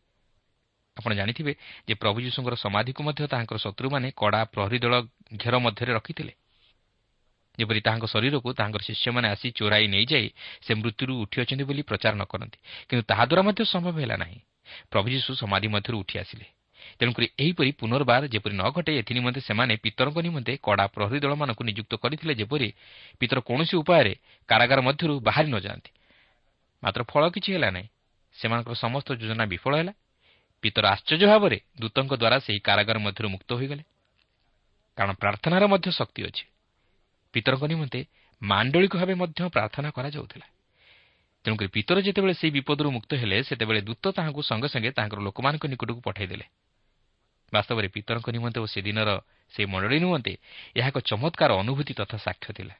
[0.96, 1.52] ଆପଣ ଜାଣିଥିବେ
[1.88, 4.94] ଯେ ପ୍ରଭୁ ଯୀଶୁଙ୍କର ସମାଧିକୁ ମଧ୍ୟ ତାହାଙ୍କର ଶତ୍ରୁମାନେ କଡ଼ା ପ୍ରହରୀ ଦଳ
[5.36, 6.32] ଘେର ମଧ୍ୟରେ ରଖିଥିଲେ।
[7.58, 10.28] ଯେପରି ତାହାଙ୍କ ଶରୀରକୁ ତାହାଙ୍କର ଶିଷ୍ୟମାନେ ଆସି ଚୋରାଇ ନେଇଯାଇ
[10.66, 12.58] ସେ ମୃତ୍ୟୁରୁ ଉଠିଅଛନ୍ତି ବୋଲି ପ୍ରଚାର ନ କରନ୍ତି
[12.88, 14.38] କିନ୍ତୁ ତାହାଦ୍ୱାରା ମଧ୍ୟ ସମ୍ଭବ ହେଲା ନାହିଁ।
[14.90, 16.46] ପ୍ରଭୁ ଯୀଶୁ ସମାଧି ମଧ୍ୟରୁ ଉଠି ଆସିଲେ।
[16.98, 22.34] ତେଣୁକରି ଏହିପରି ପୁନର୍ବାର ଯେପରି ନ ଘଟେ ଏଥିନିମନ୍ତେ ସେମାନେ ପିତରଙ୍କ ନିମନ୍ତେ କଡ଼ା ପ୍ରହରୀ ଦଳମାନଙ୍କୁ ନିଯୁକ୍ତ କରିଥିଲେ
[22.34, 22.68] ଯେପରି
[23.18, 24.14] ପିତର କୌଣସି ଉପାୟରେ
[24.48, 25.90] କାରାଗାର ମଧ୍ୟରୁ ବାହାରି ନ ଯାଆନ୍ତି।
[26.82, 27.88] ମାତ୍ର ଫଳ କିଛି ହେଲା ନାହିଁ।
[28.34, 29.92] ସେମାନଙ୍କର ସମସ୍ତ ଯୋଜନା ବିଫଳ ହେଲା।
[30.62, 33.84] ପିତର ଆଶ୍ଚର୍ଯ୍ୟ ଭାବରେ ଦୂତଙ୍କ ଦ୍ୱାରା ସେହି କାରାଗାର ମଧ୍ୟରୁ ମୁକ୍ତ ହୋଇଗଲେ।
[34.98, 36.44] କାରଣ ପ୍ରାର୍ଥନାର ମଧ୍ୟ ଶକ୍ତି ଅଛି।
[37.34, 38.00] ପିତରଙ୍କ ନିମନ୍ତେ
[38.42, 40.46] ମାଣ୍ଡଳିକ ଭାବେ ମଧ୍ୟ ପ୍ରାର୍ଥନା କରାଯାଉଥିଲା।
[41.44, 46.00] ତେଣୁକରି ପିତର ଯେତେବେଳେ ସେହି ବିପଦରୁ ମୁକ୍ତ ହେଲେ ସେତେବେଳେ ଦୂତ ତାହାଙ୍କୁ ସଙ୍ଗେ ସଙ୍ଗେ ତାଙ୍କର ଲୋକମାନଙ୍କ ନିକଟକୁ
[46.06, 46.46] ପଠାଇଦେଲେ
[47.52, 49.10] ବାସ୍ତବରେ ପିତରଙ୍କ ନିମନ୍ତେ ଓ ସେଦିନର
[49.54, 50.32] ସେହି ମଣ୍ଡଳୀ ନିମନ୍ତେ
[50.78, 52.74] ଏହା ଏକ ଚମତ୍କାର ଅନୁଭୂତି ତଥା ସାକ୍ଷ୍ୟ ଥିଲା।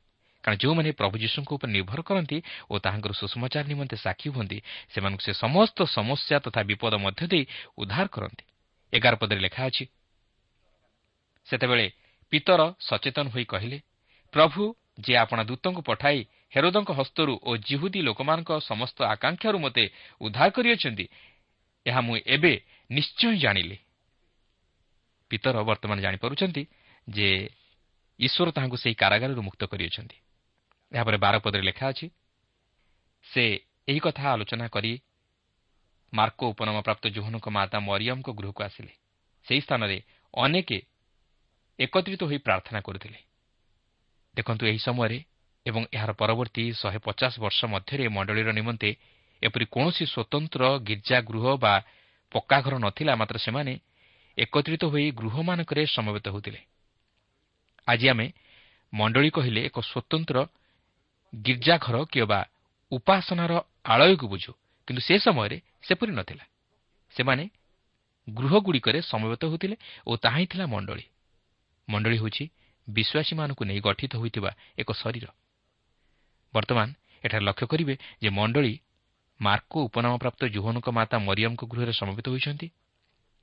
[0.44, 4.58] କାରଣ ଯେଉଁମାନେ ପ୍ରଭୁ ଯୀଶୁଙ୍କ ଉପରେ ନିର୍ଭର କରନ୍ତି ଓ ତାହାଙ୍କର ସୁଷମାଚାର ନିମନ୍ତେ ସାକ୍ଷୀ ହୁଅନ୍ତି
[4.92, 7.44] ସେମାନଙ୍କୁ ସେ ସମସ୍ତ ସମସ୍ୟା ତଥା ବିପଦ ମଧ୍ୟ ଦେଇ
[7.80, 8.44] ଉଦ୍ଧାର କରନ୍ତି।
[8.92, 9.84] ଏଗାର ପଦରେ ଲେଖା ଅଛି
[11.48, 11.86] ସେତେବେଳେ
[12.32, 13.78] ପିତର ସଚେତନ ହୋଇ କହିଲେ
[14.34, 14.62] ପ୍ରଭୁ
[15.00, 16.18] ଯେ ଆପଣା ଦୂତଙ୍କୁ ପଠାଇ
[16.54, 19.84] ହେରୋଦଙ୍କ ହସ୍ତରୁ ଓ ଜିହୁଦୀ ଲୋକମାନଙ୍କ ସମସ୍ତ ଆକାଂକ୍ଷାରୁ ମୋତେ
[20.20, 21.06] ଉଦ୍ଧାର କରିଅଛନ୍ତି
[21.86, 22.52] ଏହା ମୁଁ ଏବେ
[22.90, 23.76] ନିଶ୍ଚୟ ଜାଣିଲି।
[25.30, 26.62] ପିତର ବର୍ତ୍ତମାନ ଜାଣିପାରୁଛନ୍ତି
[27.08, 27.28] ଯେ
[28.20, 30.16] ଈଶ୍ୱର ତାହାଙ୍କୁ ସେହି କାରାଗାରରୁ ମୁକ୍ତ କରିଅଛନ୍ତି।
[30.92, 32.06] ଏହାପରେ ବାର ପଦରେ ଲେଖା ଅଛି
[33.26, 33.44] ସେ
[33.88, 34.92] ଏହି କଥା ଆଲୋଚନା କରି
[36.12, 38.92] ମାର୍କ ଉପନାମପ୍ରାପ୍ତ ଜୋହନଙ୍କ ମାତା ମରିୟମଙ୍କ ଗୃହକୁ ଆସିଲେ।
[39.46, 39.96] ସେହି ସ୍ଥାନରେ
[40.34, 40.70] ଅନେକ
[41.78, 43.18] ଏକତ୍ରିତ ହୋଇ ପ୍ରାର୍ଥନା କରୁଥିଲେ।
[44.36, 45.18] ଦେଖନ୍ତୁ ଏହି ସମୟରେ
[45.66, 48.90] ଏବଂ ଏହାର ପରବର୍ତ୍ତୀ ଶହେ ପଚାଶ ବର୍ଷ ମଧ୍ୟରେ ମଣ୍ଡଳୀର ନିମନ୍ତେ
[49.42, 51.74] ଏପରି କୌଣସି ସ୍ୱତନ୍ତ୍ର ଗୀର୍ଜାଗୃହ ବା
[52.32, 53.74] ପକ୍କାଘର ନଥିଲା ମାତ୍ର ସେମାନେ
[54.38, 56.60] ଏକତ୍ରିତ ହୋଇ ଗୃହମାନଙ୍କରେ ସମବେତ ହେଉଥିଲେ।
[57.88, 58.26] ଆଜି ଆମେ
[58.92, 60.36] ମଣ୍ଡଳୀ କହିଲେ ଏକ ସ୍ୱତନ୍ତ୍ର
[61.32, 62.40] ଗିର୍ଜାଘର କିମ୍ବା
[62.92, 63.52] ଉପାସନାର
[63.84, 64.52] ଆଳୟକୁ ବୁଝୁ
[64.88, 66.44] କିନ୍ତୁ ସେ ସମୟରେ ସେପରି ନଥିଲା।
[67.14, 67.44] ସେମାନେ
[68.28, 69.76] ଗୃହଗୁଡ଼ିକରେ ସମବେତ ହେଉଥିଲେ
[70.06, 71.04] ଓ ତାହା ହିଁ ଥିଲା ମଣ୍ଡଳୀ।
[71.88, 72.44] ମଣ୍ଡଳୀ ହେଉଛି
[72.88, 75.26] ବିଶ୍ୱାସୀମାନଙ୍କୁ ନେଇ ଗଠିତ ହୋଇଥିବା ଏକ ଶରୀର।
[76.54, 76.88] ବର୍ତ୍ତମାନ
[77.24, 78.80] ଏଠାରେ ଲକ୍ଷ୍ୟ କରିବେ ଯେ ମଣ୍ଡଳୀ
[79.40, 82.68] ମାର୍କୋ ଉପନାମପ୍ରାପ୍ତ ଜୁହନଙ୍କ ମାତା ମରିୟମଙ୍କ ଗୃହରେ ସମବେତ ହୋଇଛନ୍ତି।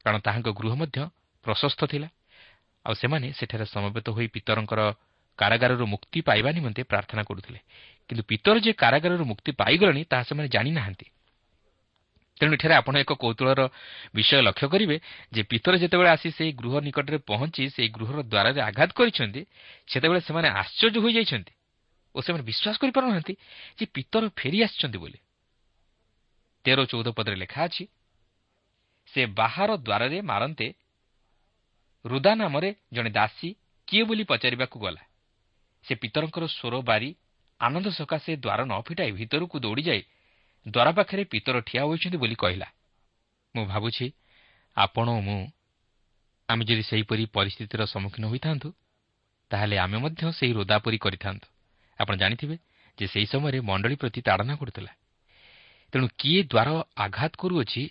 [0.05, 1.09] କାରଣ ତାହାଙ୍କ ଗୃହ ମଧ୍ୟ
[1.45, 2.07] ପ୍ରଶସ୍ତ ଥିଲା।
[2.85, 4.81] ଆଉ ସେମାନେ ସେଠାରେ ସମବେତ ହୋଇ ପିତରଙ୍କର
[5.37, 7.59] କାରାଗାରରୁ ମୁକ୍ତି ପାଇବା ନିମନ୍ତେ ପ୍ରାର୍ଥନା କରୁଥିଲେ।
[8.09, 11.05] କିନ୍ତୁ ପିତର ଯେ କାରାଗାରରୁ ମୁକ୍ତି ପାଇଗଲେଣି ତାହା ସେମାନେ ଜାଣିନାହାନ୍ତି।
[12.41, 13.61] ତେଣୁ ଏଠାରେ ଆପଣ ଏକ କୌତୁଳର
[14.17, 14.95] ବିଷୟ ଲକ୍ଷ୍ୟ କରିବେ
[15.29, 19.41] ଯେ ପିତର ଯେତେବେଳେ ଆସି ସେହି ଗୃହ ନିକଟରେ ପହଞ୍ଚି ସେହି ଗୃହର ଦ୍ୱାରରେ ଆଘାତ କରିଛନ୍ତି
[19.85, 21.53] ସେତେବେଳେ ସେମାନେ ଆଶ୍ଚର୍ଯ୍ୟ ହୋଇଯାଇଛନ୍ତି
[22.15, 23.33] ଓ ସେମାନେ ବିଶ୍ୱାସ କରିପାରୁନାହାନ୍ତି
[23.77, 25.19] ଯେ ପିତର ଫେରି ଆସିଛନ୍ତି ବୋଲି।
[26.65, 27.83] ତେର ଚଉଦ ପଦରେ ଲେଖା ଅଛି
[29.13, 30.67] ସେ ବାହାର ଦ୍ୱାରରେ ମାରନ୍ତେ
[32.05, 33.49] ରୁଦା ନାମରେ ଜଣେ ଦାସୀ
[33.87, 35.03] କିଏ ବୋଲି ପଚାରିବାକୁ ଗଲା।
[35.85, 37.09] ସେ ପିତରଙ୍କର ସ୍ୱର ବାରି
[37.59, 40.01] ଆନନ୍ଦ ସକାଶେ ଦ୍ୱାର ନ ଫିଟାଇ ଭିତରକୁ ଦୌଡ଼ିଯାଇ
[40.65, 42.67] ଦ୍ୱାର ପାଖରେ ପିତର ଠିଆ ହୋଇଛନ୍ତି ବୋଲି କହିଲା
[43.55, 44.05] ମୁଁ ଭାବୁଛି
[44.77, 45.41] ଆପଣ ଓ ମୁଁ
[46.49, 48.69] ଆମେ ଯଦି ସେହିପରି ପରିସ୍ଥିତିର ସମ୍ମୁଖୀନ ହୋଇଥାନ୍ତୁ
[49.51, 51.47] ତାହେଲେ ଆମେ ମଧ୍ୟ ସେହି ରୋଦା ପରି କରିଥାନ୍ତୁ।
[51.99, 52.55] ଆପଣ ଜାଣିଥିବେ
[52.97, 54.91] ଯେ ସେହି ସମୟରେ ମଣ୍ଡଳୀ ପ୍ରତି ତାଡ଼ନା କରୁଥିଲା।
[55.93, 57.83] ତେଣୁ କିଏ ଦ୍ୱାର ଆଘାତ କରୁଅଛି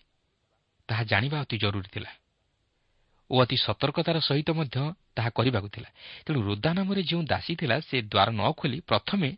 [0.89, 2.11] ତାହା ଜାଣିବା ଅତି ଜରୁରୀ ଥିଲା
[3.31, 4.77] ଓ ଅତି ସତର୍କତାର ସହିତ ମଧ୍ୟ
[5.17, 5.89] ତାହା କରିବାକୁ ଥିଲା।
[6.25, 9.31] ତେଣୁ ରୋଦା ନାମରେ ଯେଉଁ ଦାସୀ ଥିଲା ସେ ଦ୍ୱାର ନ ଖୋଲି ପ୍ରଥମେ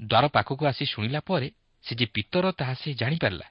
[0.00, 1.48] ଦ୍ୱାର ପାଖକୁ ଆସି ଶୁଣିଲା ପରେ
[1.84, 3.46] ସେ ଯେ ପିତର ତାହା ସେ ଜାଣିପାରିଲା।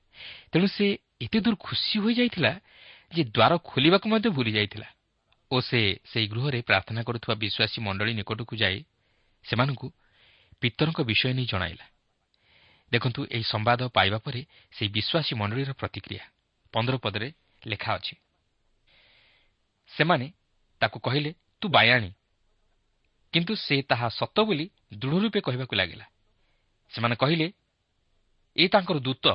[0.52, 0.86] ତେଣୁ ସେ
[1.22, 2.52] ଏତେ ଦୂର ଖୁସି ହୋଇଯାଇଥିଲା
[3.14, 4.88] ଯେ ଦ୍ୱାର ଖୋଲିବାକୁ ମଧ୍ୟ ଭୁଲି ଯାଇଥିଲା
[5.52, 8.78] ଓ ସେ ସେହି ଗୃହରେ ପ୍ରାର୍ଥନା କରୁଥିବା ବିଶ୍ୱାସୀ ମଣ୍ଡଳୀ ନିକଟକୁ ଯାଇ
[9.46, 9.88] ସେମାନଙ୍କୁ
[10.62, 11.86] ପିତରଙ୍କ ବିଷୟ ନେଇ ଜଣାଇଲା।
[12.92, 14.42] ଦେଖନ୍ତୁ ଏହି ସମ୍ବାଦ ପାଇବା ପରେ
[14.74, 16.24] ସେହି ବିଶ୍ୱାସୀ ମଣ୍ଡଳୀର ପ୍ରତିକ୍ରିୟା।
[16.74, 17.28] ପନ୍ଦର ପଦରେ
[17.68, 18.16] ଲେଖା ଅଛି
[19.92, 20.28] ସେମାନେ
[20.82, 22.12] ତାକୁ କହିଲେ ତୁ ବାୟାଣୀ।
[23.34, 26.06] କିନ୍ତୁ ସେ ତାହା ସତ ବୋଲି ଦୃଢ଼ ରୂପେ କହିବାକୁ ଲାଗିଲା।
[26.92, 27.48] ସେମାନେ କହିଲେ
[28.60, 29.26] ଏ ତାଙ୍କର ଦୂତ।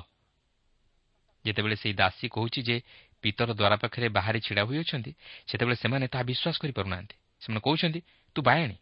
[1.44, 2.76] ଯେତେବେଳେ ସେହି ଦାସୀ କହୁଛି ଯେ
[3.24, 5.12] ପିତର ଦ୍ୱାର ପାଖରେ ବାହାରେ ଛିଡ଼ା ହୋଇଅଛନ୍ତି
[5.48, 8.00] ସେତେବେଳେ ସେମାନେ ତାହା ବିଶ୍ୱାସ କରିପାରୁନାହାନ୍ତି। ସେମାନେ କହୁଛନ୍ତି
[8.36, 8.76] ତୁ ବାୟାଣୀ।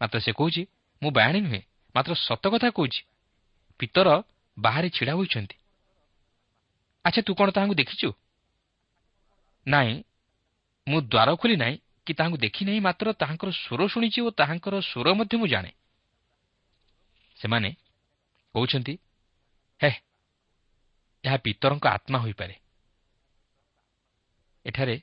[0.00, 0.62] ମାତ୍ର ସେ କହୁଛି
[1.02, 1.62] ମୁଁ ବାୟାଣୀ ନୁହେଁ
[1.94, 3.02] ମାତ୍ର ସତ କଥା କହୁଛି।
[3.80, 4.08] ପିତର
[4.58, 5.56] ବାହାରେ ଛିଡ଼ା ହୋଇଛନ୍ତି।
[7.04, 8.08] ଆଚ୍ଛା ତୁ କ'ଣ ତାହାଙ୍କୁ ଦେଖିଛୁ?
[9.66, 9.92] ନାଇଁ
[10.86, 15.34] ମୁଁ ଦ୍ୱାର ଖୋଲି ନାହିଁ କି ତାହାଙ୍କୁ ଦେଖିନାହିଁ ମାତ୍ର ତାହାଙ୍କର ସ୍ୱର ଶୁଣିଛି ଓ ତାହାଙ୍କର ସ୍ୱର ମଧ୍ୟ
[15.36, 15.70] ମୁଁ ଜାଣେ।
[17.38, 17.70] ସେମାନେ
[18.58, 18.94] କହୁଛନ୍ତି
[19.80, 19.92] ହେ
[21.24, 22.54] ଏହା ପିତରଙ୍କ ଆତ୍ମା ହୋଇପାରେ।
[24.64, 24.96] ଏଠାରେ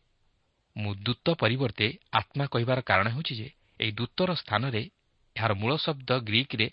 [0.76, 3.48] ମୁଁ ଦୂତ ପରିବର୍ତ୍ତେ ଆତ୍ମା କହିବାର କାରଣ ହେଉଛି ଯେ
[3.82, 4.82] ଏହି ଦୂତର ସ୍ଥାନରେ
[5.36, 6.68] ଏହାର ମୂଳ ଶବ୍ଦ ଗ୍ରୀକ୍ରେ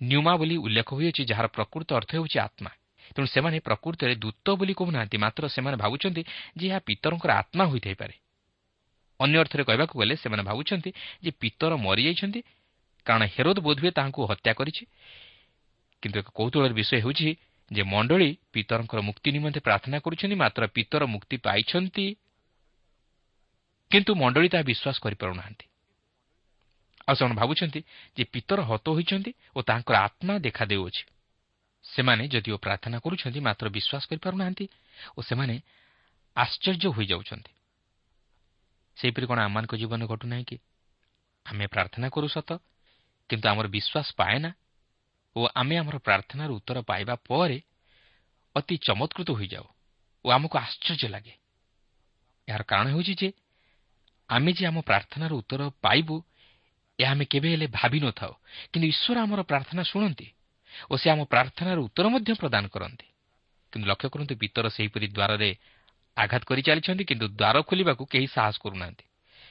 [0.00, 2.70] ନ୍ୟୁମା ବୋଲି ଉଲ୍ଲେଖ ହୋଇଅଛି ଯାହାର ପ୍ରକୃତ ଅର୍ଥ ହେଉଛି ଆତ୍ମା।
[3.14, 6.22] ତେଣୁ ସେମାନେ ପ୍ରକୃତରେ ଦୂତ ବୋଲି କହୁନାହାନ୍ତି ମାତ୍ର ସେମାନେ ଭାବୁଛନ୍ତି
[6.58, 8.14] ଯେ ଏହା ପିତରଙ୍କର ଆତ୍ମା ହୋଇଥାଇପାରେ।
[9.20, 10.90] ଅନ୍ୟ ଅର୍ଥରେ କହିବାକୁ ଗଲେ ସେମାନେ ଭାବୁଛନ୍ତି
[11.24, 12.40] ଯେ ପିତର ମରିଯାଇଛନ୍ତି
[13.06, 14.82] କାରଣ ହେରୋଦ ବୋଧହୁଏ ତାହାଙ୍କୁ ହତ୍ୟା କରିଛି।
[16.02, 17.30] କିନ୍ତୁ ଏକ କୌତୁହଳର ବିଷୟ ହେଉଛି
[17.70, 22.06] ଯେ ମଣ୍ଡଳୀ ପିତରଙ୍କର ମୁକ୍ତି ନିମନ୍ତେ ପ୍ରାର୍ଥନା କରୁଛନ୍ତି ମାତ୍ର ପିତର ମୁକ୍ତି ପାଇଛନ୍ତି।
[23.90, 25.66] କିନ୍ତୁ ମଣ୍ଡଳୀ ତାହା ବିଶ୍ୱାସ କରିପାରୁନାହାନ୍ତି।
[27.08, 27.80] ଆଉ ସେମାନେ ଭାବୁଛନ୍ତି
[28.16, 31.04] ଯେ ପିତର ହତ ହୋଇଛନ୍ତି ଓ ତାଙ୍କର ଆତ୍ମା ଦେଖା ଦେଉଅଛି।
[31.84, 34.64] ସେମାନେ ଯଦିଓ ପ୍ରାର୍ଥନା କରୁଛନ୍ତି ମାତ୍ର ବିଶ୍ୱାସ କରିପାରୁନାହାନ୍ତି
[35.16, 35.54] ଓ ସେମାନେ
[36.36, 37.52] ଆଶ୍ଚର୍ଯ୍ୟ ହୋଇଯାଉଛନ୍ତି।
[38.96, 40.56] ସେହିପରି କ'ଣ ଆମମାନଙ୍କ ଜୀବନ ଘଟୁନାହିଁ କି?
[41.46, 42.50] ଆମେ ପ୍ରାର୍ଥନା କରୁ ସତ
[43.30, 44.50] କିନ୍ତୁ ଆମର ବିଶ୍ୱାସ ପାଏ ନା
[45.36, 47.58] ଓ ଆମେ ଆମର ପ୍ରାର୍ଥନାର ଉତ୍ତର ପାଇବା ପରେ
[48.56, 49.66] ଅତି ଚମତ୍କୃତ ହୋଇଯାଉ
[50.24, 51.34] ଓ ଆମକୁ ଆଶ୍ଚର୍ଯ୍ୟ ଲାଗେ।
[52.48, 53.28] ଏହାର କାରଣ ହେଉଛି ଯେ
[54.28, 56.16] ଆମେ ଯେ ଆମ ପ୍ରାର୍ଥନାର ଉତ୍ତର ପାଇବୁ
[56.98, 58.32] ଏହା ଆମେ କେବେ ହେଲେ ଭାବିନଥାଉ
[58.72, 60.28] କିନ୍ତୁ ଈଶ୍ୱର ଆମର ପ୍ରାର୍ଥନା ଶୁଣନ୍ତି
[60.90, 63.06] ଓ ସେ ଆମ ପ୍ରାର୍ଥନାର ଉତ୍ତର ମଧ୍ୟ ପ୍ରଦାନ କରନ୍ତି।
[63.72, 65.50] କିନ୍ତୁ ଲକ୍ଷ୍ୟ କରନ୍ତୁ ପିତର ସେହିପରି ଦ୍ୱାରରେ
[66.16, 69.04] ଆଘାତ କରିଚାଲିଛନ୍ତି କିନ୍ତୁ ଦ୍ୱାର ଖୋଲିବାକୁ କେହି ସାହସ କରୁନାହାନ୍ତି।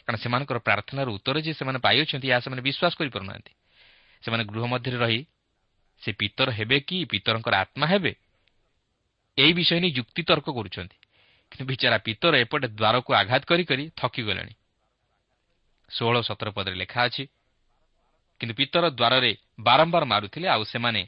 [0.05, 3.53] କାରଣ ସେମାନଙ୍କର ପ୍ରାର୍ଥନାର ଉତ୍ତର ଯେ ସେମାନେ ପାଇଅଛନ୍ତି ଏହା ସେମାନେ ବିଶ୍ୱାସ କରିପାରୁନାହାନ୍ତି।
[4.23, 5.19] ସେମାନେ ଗୃହ ମଧ୍ୟରେ ରହି
[6.01, 8.11] ସେ ପିତର ହେବେ କି ପିତରଙ୍କର ଆତ୍ମା ହେବେ?
[9.37, 10.97] ଏହି ବିଷୟ ନେଇ ଯୁକ୍ତିତର୍କ କରୁଛନ୍ତି।
[11.51, 14.53] କିନ୍ତୁ ବିଚାରା ପିତର ଏପଟେ ଦ୍ୱାରକୁ ଆଘାତ କରି କରି ଥକିଗଲେଣି।
[15.91, 17.23] ଷୋହଳ ସତର ପଦରେ ଲେଖା ଅଛି
[18.39, 21.01] କିନ୍ତୁ ପିତର ଦ୍ୱାରରେ ବାରମ୍ବାର ମାରୁଥିଲେ ଆଉ ସେମାନେ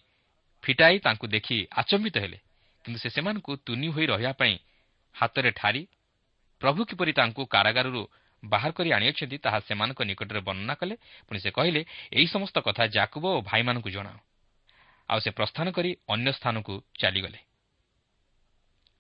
[0.64, 2.38] ଫିଟାଇ ତାଙ୍କୁ ଦେଖି ଆଚମ୍ବିତ ହେଲେ।
[2.86, 4.56] କିନ୍ତୁ ସେ ସେମାନଙ୍କୁ ତୁନି ହୋଇ ରହିବା ପାଇଁ
[5.16, 5.82] ହାତରେ ଠାରି
[6.62, 8.02] ପ୍ରଭୁ କିପରି ତାଙ୍କୁ କାରାଗାରରୁ
[8.44, 10.96] ବାହାର କରି ଆଣିଅଛନ୍ତି ତାହା ସେମାନଙ୍କ ନିକଟରେ ବର୍ଣ୍ଣନା କଲେ।
[11.28, 11.82] ପୁଣି ସେ କହିଲେ
[12.14, 14.18] ଏହି ସମସ୍ତ କଥା ଜାକୁବ ଓ ଭାଇମାନଙ୍କୁ ଜଣାଅ।
[15.10, 17.40] ଆଉ ସେ ପ୍ରସ୍ଥାନ କରି ଅନ୍ୟ ସ୍ଥାନକୁ ଚାଲିଗଲେ।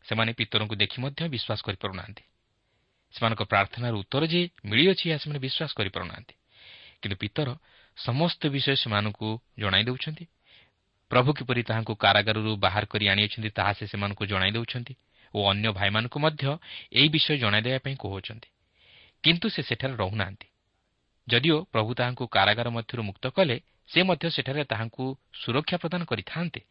[0.06, 2.24] ସେମାନେ ପିତରଙ୍କୁ ଦେଖି ମଧ୍ୟ ବିଶ୍ୱାସ କରିପାରୁନାହାନ୍ତି।
[3.13, 6.36] ସେମାନଙ୍କ ପ୍ରାର୍ଥନାର ଉତ୍ତର ଯେ ମିଳିଅଛି ଏହା ସେମାନେ ବିଶ୍ୱାସ କରିପାରୁନାହାନ୍ତି।
[7.02, 7.48] କିନ୍ତୁ ପିତର
[7.98, 10.26] ସମସ୍ତ ବିଷୟ ସେମାନଙ୍କୁ ଜଣାଇ ଦେଉଛନ୍ତି।
[11.12, 14.93] ପ୍ରଭୁ କିପରି ତାହାଙ୍କୁ କାରାଗାରରୁ ବାହାର କରି ଆଣିଅଛନ୍ତି ତାହା ସେ ସେମାନଙ୍କୁ ଜଣାଇ ଦେଉଛନ୍ତି
[15.34, 16.43] ଓ ଅନ୍ୟ ଭାଇମାନଙ୍କୁ ମଧ୍ୟ
[16.93, 18.50] ଏହି ବିଷୟ ଜଣାଇ ଦେବା ପାଇଁ କହୁଅଛନ୍ତି।
[19.24, 20.48] କିନ୍ତୁ ସେ ସେଠାରେ ରହୁନାହାନ୍ତି।
[21.28, 23.58] ଯଦିଓ ପ୍ରଭୁ ତାହାଙ୍କୁ କାରାଗାର ମଧ୍ୟରୁ ମୁକ୍ତ କଲେ
[23.89, 26.62] ସେ ମଧ୍ୟ ସେଠାରେ ତାହାଙ୍କୁ ସୁରକ୍ଷା ପ୍ରଦାନ କରିଥାନ୍ତେ।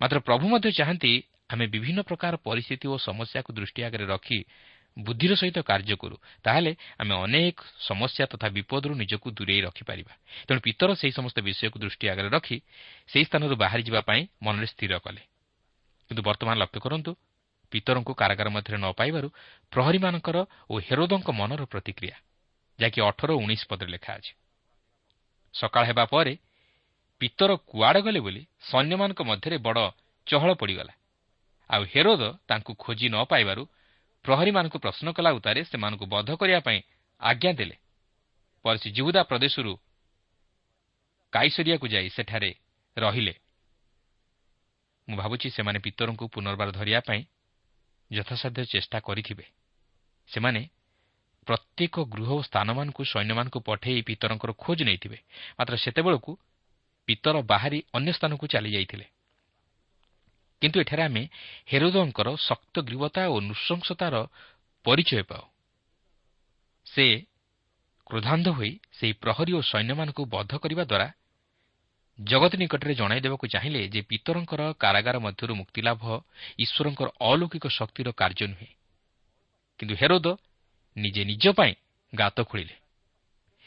[0.00, 1.12] ମାତ୍ର ପ୍ରଭୁ ମଧ୍ୟ ଚାହାନ୍ତି
[1.52, 4.38] ଆମେ ବିଭିନ୍ନ ପ୍ରକାର ପରିସ୍ଥିତି ଓ ସମସ୍ୟାକୁ ଦୃଷ୍ଟି ଆଗରେ ରଖି
[4.96, 7.56] ବୁଦ୍ଧିର ସହିତ କାର୍ଯ୍ୟ କରୁ। ତାହେଲେ ଆମେ ଅନେକ
[7.88, 10.14] ସମସ୍ୟା ତଥା ବିପଦରୁ ନିଜକୁ ଦୂରେଇ ରଖିପାରିବା।
[10.46, 12.58] ତେଣୁ ପିତର ସେହି ସମସ୍ତ ବିଷୟକୁ ଦୃଷ୍ଟି ଆଗରେ ରଖି
[13.08, 15.22] ସେହି ସ୍ଥାନରୁ ବାହାରିଯିବା ପାଇଁ ମନରେ ସ୍ଥିର କଲେ।
[16.10, 17.12] କିନ୍ତୁ ବର୍ତ୍ତମାନ ଲକ୍ଷ୍ୟ କରନ୍ତୁ
[17.72, 19.28] ପିତରଙ୍କୁ କାରାଗାର ମଧ୍ୟରେ ନ ପାଇବାରୁ
[19.72, 20.36] ପ୍ରହରୀମାନଙ୍କର
[20.70, 22.16] ଓ ହେରୋଦଙ୍କ ମନର ପ୍ରତିକ୍ରିୟା
[22.78, 24.32] ଯାହାକି ଅଠର ଉଣେଇଶ ପଦରେ ଲେଖା ଅଛି।
[25.54, 26.34] ସକାଳ ହେବା ପରେ
[27.20, 29.82] ପିତର କୁଆଡ଼େ ଗଲେ ବୋଲି ସୈନ୍ୟମାନଙ୍କ ମଧ୍ୟରେ ବଡ଼
[30.26, 30.94] ଚହଳ ପଡ଼ିଗଲା।
[31.70, 33.62] ଆଉ ହେରୋଦ ତାଙ୍କୁ ଖୋଜି ନ ପାଇବାରୁ
[34.24, 36.78] ପ୍ରହରୀମାନଙ୍କୁ ପ୍ରଶ୍ନ କଲା ଉତ୍ତାରେ ସେମାନଙ୍କୁ ବଧ କରିବା ପାଇଁ
[37.20, 37.76] ଆଜ୍ଞା ଦେଲେ।
[38.64, 39.72] ପରେ ସେ ଜିହୁଦା ପ୍ରଦେଶରୁ
[41.32, 42.50] କାଇସରିଆକୁ ଯାଇ ସେଠାରେ
[42.96, 43.34] ରହିଲେ।
[45.08, 47.22] ମୁଁ ଭାବୁଛି ସେମାନେ ପିତରଙ୍କୁ ପୁନର୍ବାର ଧରିବା ପାଇଁ
[48.10, 49.46] ଯଥାସାଧ୍ୟ ଚେଷ୍ଟା କରିଥିବେ।
[50.28, 50.62] ସେମାନେ
[51.46, 55.18] ପ୍ରତ୍ୟେକ ଗୃହ ଓ ସ୍ଥାନମାନଙ୍କୁ ସୈନ୍ୟମାନଙ୍କୁ ପଠାଇ ପିତରଙ୍କର ଖୋଜ ନେଇଥିବେ।
[55.58, 56.32] ମାତ୍ର ସେତେବେଳକୁ
[57.08, 59.06] ପିତର ବାହାରି ଅନ୍ୟ ସ୍ଥାନକୁ ଚାଲିଯାଇଥିଲେ
[60.62, 61.22] କିନ୍ତୁ ଏଠାରେ ଆମେ
[61.66, 64.14] ହେରୋଦଙ୍କର ଶକ୍ତ ଗ୍ରୀବତା ଓ ନୃଶଂସତାର
[64.86, 65.44] ପରିଚୟ ପାଉ।
[66.86, 67.06] ସେ
[68.06, 71.08] କ୍ରୋଧାନ୍ଧ ହୋଇ ସେହି ପ୍ରହରୀ ଓ ସୈନ୍ୟମାନଙ୍କୁ ବଧ କରିବା ଦ୍ୱାରା
[72.18, 76.02] ଜଗତ ନିକଟରେ ଜଣାଇ ଦେବାକୁ ଚାହିଁଲେ ଯେ ପିତରଙ୍କର କାରାଗାର ମଧ୍ୟରୁ ମୁକ୍ତିଲାଭ
[76.58, 78.70] ଈଶ୍ୱରଙ୍କର ଅଲୌକିକ ଶକ୍ତିର କାର୍ଯ୍ୟ ନୁହେଁ।
[79.80, 80.26] କିନ୍ତୁ ହେରୋଦ
[80.96, 81.74] ନିଜେ ନିଜ ପାଇଁ
[82.14, 82.76] ଗାତ ଖୋଳିଲେ।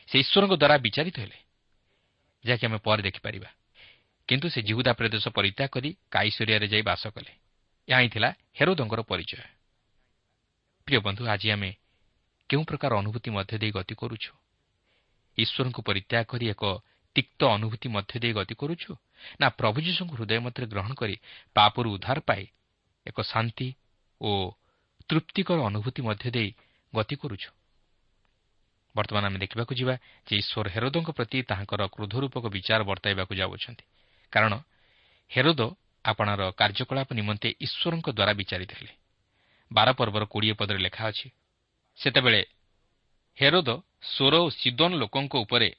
[0.07, 1.37] ସେ ଈଶ୍ୱରଙ୍କ ଦ୍ୱାରା ବିଚାରିତ ହେଲେ
[2.45, 3.49] ଯାହାକି ଆମେ ପରେ ଦେଖିପାରିବା।
[4.27, 7.31] କିନ୍ତୁ ସେ ଜିହୁଦା ପ୍ରଦେଶ ପରିତ୍ୟାଗ କରି କାଇଶ୍ୱରିଆରେ ଯାଇ ବାସ କଲେ।
[7.87, 9.41] ଏହା ହିଁ ଥିଲା ହେରୋଦଙ୍କର ପରିଚୟ।
[10.87, 11.71] ପ୍ରିୟ ବନ୍ଧୁ ଆଜି ଆମେ
[12.49, 14.31] କେଉଁ ପ୍ରକାର ଅନୁଭୂତି ମଧ୍ୟ ଦେଇ ଗତି କରୁଛୁ?
[15.37, 16.63] ଈଶ୍ୱରଙ୍କୁ ପରିତ୍ୟାଗ କରି ଏକ
[17.15, 18.91] ତିକ୍ତ ଅନୁଭୂତି ମଧ୍ୟ ଦେଇ ଗତି କରୁଛୁ?
[19.41, 21.15] ନା ପ୍ରଭୁ ଯୀଶୁଙ୍କୁ ହୃଦୟ ମଧ୍ୟରେ ଗ୍ରହଣ କରି
[21.55, 22.43] ପାପରୁ ଉଦ୍ଧାର ପାଇ
[23.07, 23.67] ଏକ ଶାନ୍ତି
[24.21, 24.29] ଓ
[25.09, 26.49] ତୃପ୍ତିକର ଅନୁଭୂତି ମଧ୍ୟ ଦେଇ
[26.97, 27.49] ଗତି କରୁଛୁ।
[28.95, 29.95] ବର୍ତ୍ତମାନ ଆମେ ଦେଖିବାକୁ ଯିବା
[30.27, 33.85] ଯେ ଈଶ୍ୱର ହେରୋଦଙ୍କ ପ୍ରତି ତାହାଙ୍କର କ୍ରୋଧରୂପକ ବିଚାର ବର୍ତ୍ତାଇବାକୁ ଯାଉଅଛନ୍ତି।
[34.33, 34.53] କାରଣ
[35.31, 35.61] ହେରୋଦ
[36.05, 38.93] ଆପଣାର କାର୍ଯ୍ୟକଳାପ ନିମନ୍ତେ ଈଶ୍ୱରଙ୍କ ଦ୍ୱାରା ବିଚାରିତ ହେଲେ।
[39.71, 41.27] ବାର ପର୍ବର କୋଡ଼ିଏ ପଦରେ ଲେଖା ଅଛି
[41.97, 42.41] ସେତେବେଳେ
[43.37, 43.69] ହେରୋଦ
[44.09, 45.69] ସ୍ୱର ଓ ସିଦୋନ ଲୋକଙ୍କ ଉପରେ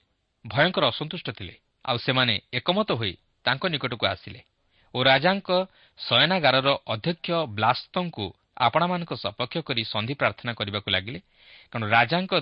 [0.44, 4.40] ଭୟଙ୍କର ଅସନ୍ତୁଷ୍ଟ ଥିଲେ। ଆଉ ସେମାନେ ଏକମତ ହୋଇ ତାଙ୍କ ନିକଟକୁ ଆସିଲେ
[4.94, 5.48] ଓ ରାଜାଙ୍କ
[5.98, 8.26] ଶୟନାଗାରର ଅଧ୍ୟକ୍ଷ ବ୍ଲାସ୍ତଙ୍କୁ
[8.56, 11.20] ଆପଣାମାନଙ୍କ ସପକ୍ଷ କରି ସନ୍ଧି ପ୍ରାର୍ଥନା କରିବାକୁ ଲାଗିଲେ
[11.72, 12.32] କାରଣ ରାଜାଙ୍କ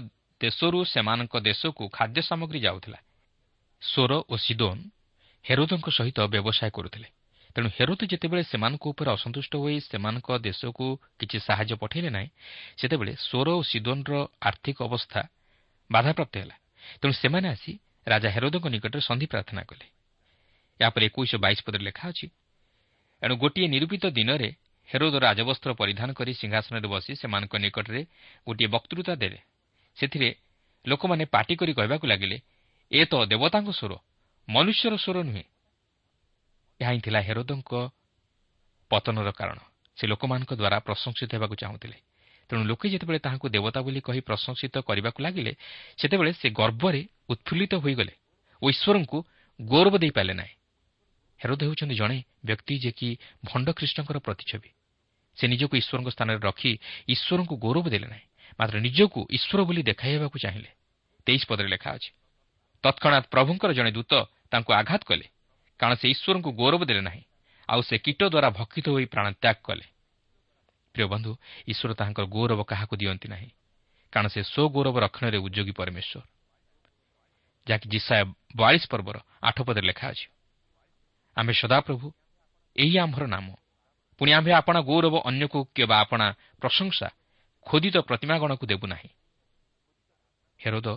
[0.40, 2.98] ଦେଶରୁ ସେମାନଙ୍କ ଦେଶକୁ ଖାଦ୍ୟ ସାମଗ୍ରୀ ଯାଉଥିଲା।
[3.82, 4.78] ସ୍ୱର ଓ ସିଦୋନ
[5.44, 7.08] ହେରୋଦଙ୍କ ସହିତ ବ୍ୟବସାୟ କରୁଥିଲେ।
[7.56, 10.86] ତେଣୁ ହେରୋଦ ଯେତେବେଳେ ସେମାନଙ୍କ ଉପରେ ଅସନ୍ତୁଷ୍ଟ ହୋଇ ସେମାନଙ୍କ ଦେଶକୁ
[11.18, 12.28] କିଛି ସାହାଯ୍ୟ ପଠାଇଲେ ନାହିଁ
[12.80, 15.20] ସେତେବେଳେ ସ୍ୱର ଓ ସିଦୋନର ଆର୍ଥିକ ଅବସ୍ଥା
[15.90, 16.56] ବାଧାପ୍ରାପ୍ତ ହେଲା।
[17.00, 17.72] ତେଣୁ ସେମାନେ ଆସି
[18.06, 19.86] ରାଜା ହେରୋଦଙ୍କ ନିକଟରେ ସନ୍ଧି ପ୍ରାର୍ଥନା କଲେ।
[20.80, 22.26] ଏହାପରେ ଏକୋଇଶ ବାଇଶ ପଦରେ ଲେଖା ଅଛି
[23.22, 24.48] ଏଣୁ ଗୋଟିଏ ନିରୂପିତ ଦିନରେ
[24.88, 28.00] ହେରୋଦ ରାଜବସ୍ତ୍ର ପରିଧାନ କରି ସିଂହାସନରେ ବସି ସେମାନଙ୍କ ନିକଟରେ
[28.46, 29.40] ଗୋଟିଏ ବକ୍ତୃତା ଦେଲେ।
[29.96, 30.28] ସେଥିରେ
[30.84, 32.36] ଲୋକମାନେ ପାଟି କରି କହିବାକୁ ଲାଗିଲେ
[32.92, 33.92] ଏ ତ ଦେବତାଙ୍କ ସ୍ୱର
[34.48, 35.44] ମନୁଷ୍ୟର ସ୍ୱର ନୁହେଁ।
[36.80, 37.72] ଏହା ହିଁ ଥିଲା ହେରୋଦଙ୍କ
[38.90, 39.58] ପତନର କାରଣ।
[39.96, 41.98] ସେ ଲୋକମାନଙ୍କ ଦ୍ୱାରା ପ୍ରଶଂସିତ ହେବାକୁ ଚାହୁଁଥିଲେ।
[42.50, 45.52] ତେଣୁ ଲୋକେ ଯେତେବେଳେ ତାହାଙ୍କୁ ଦେବତା ବୋଲି କହି ପ୍ରଶଂସିତ କରିବାକୁ ଲାଗିଲେ
[45.98, 48.14] ସେତେବେଳେ ସେ ଗର୍ବରେ ଉତ୍ଫୁଲ୍ଲିତ ହୋଇଗଲେ
[48.62, 49.18] ଓ ଈଶ୍ୱରଙ୍କୁ
[49.60, 50.54] ଗୌରବ ଦେଇପାରିଲେ ନାହିଁ।
[51.44, 53.08] ହେରୋଦ ହେଉଛନ୍ତି ଜଣେ ବ୍ୟକ୍ତି ଯେ କି
[53.44, 54.70] ଭଣ୍ଡ ଖ୍ରୀଷ୍ଟଙ୍କର ପ୍ରତିଛବି।
[55.36, 56.72] ସେ ନିଜକୁ ଈଶ୍ୱରଙ୍କ ସ୍ଥାନରେ ରଖି
[57.08, 58.26] ଈଶ୍ୱରଙ୍କୁ ଗୌରବ ଦେଲେ ନାହିଁ
[58.58, 60.70] ମାତ୍ର ନିଜକୁ ଈଶ୍ୱର ବୋଲି ଦେଖାଇବାକୁ ଚାହିଁଲେ।
[61.26, 62.10] ତେଇଶ ପଦରେ ଲେଖା ଅଛି
[62.84, 64.12] ତତ୍କ୍ଷଣାତ୍ ପ୍ରଭୁଙ୍କର ଜଣେ ଦୂତ
[64.52, 65.26] ତାଙ୍କୁ ଆଘାତ କଲେ
[65.80, 67.22] କାରଣ ସେ ଈଶ୍ୱରଙ୍କୁ ଗୌରବ ଦେଲେ ନାହିଁ
[67.68, 69.86] ଆଉ ସେ କୀଟ ଦ୍ୱାରା ଭକ୍ଷିତ ହୋଇ ପ୍ରାଣତ୍ୟାଗ କଲେ।
[70.94, 71.32] ପ୍ରିୟ ବନ୍ଧୁ
[71.66, 73.50] ଈଶ୍ୱର ତାହାଙ୍କର ଗୌରବ କାହାକୁ ଦିଅନ୍ତି ନାହିଁ
[74.12, 76.22] କାରଣ ସେ ସ୍ୱଗୌରବ ରକ୍ଷଣରେ ଉଦ୍ୟୋଗୀ ପରମେଶ୍ୱର।
[77.66, 78.22] ଯାହାକି ଜିସାୟ
[78.54, 80.26] ବୟାଳିଶ ପର୍ବର ଆଠ ପଦରେ ଲେଖା ଅଛି
[81.36, 82.06] ଆମ୍ଭେ ସଦାପ୍ରଭୁ
[82.76, 83.46] ଏହି ଆମ୍ଭର ନାମ।
[84.20, 86.26] ପୁଣି ଆମ୍ଭେ ଆପଣା ଗୌରବ ଅନ୍ୟକୁ କିମ୍ବା ଆପଣା
[86.60, 87.08] ପ୍ରଶଂସା
[87.66, 89.08] ଖୋଦିତ ପ୍ରତିମାଗଣକୁ ଦେବୁ ନାହିଁ।
[90.60, 90.88] ହେରୋଦ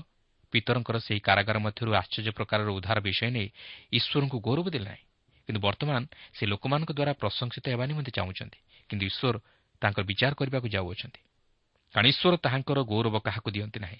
[0.52, 3.48] ପିତରଙ୍କର ସେହି କାରାଗାର ମଧ୍ୟରୁ ଆଶ୍ଚର୍ଯ୍ୟ ପ୍ରକାରର ଉଦ୍ଧାର ବିଷୟ ନେଇ
[3.92, 5.04] ଈଶ୍ୱରଙ୍କୁ ଗୌରବ ଦେଲେ ନାହିଁ।
[5.48, 6.02] କିନ୍ତୁ ବର୍ତ୍ତମାନ
[6.34, 9.36] ସେ ଲୋକମାନଙ୍କ ଦ୍ୱାରା ପ୍ରଶଂସିତ ହେବା ନିମନ୍ତେ ଚାହୁଁଛନ୍ତି କିନ୍ତୁ ଈଶ୍ୱର
[9.82, 11.22] ତାଙ୍କର ବିଚାର କରିବାକୁ ଯାଉଅଛନ୍ତି।
[11.94, 14.00] କାରଣ ଈଶ୍ୱର ତାହାଙ୍କର ଗୌରବ କାହାକୁ ଦିଅନ୍ତି ନାହିଁ।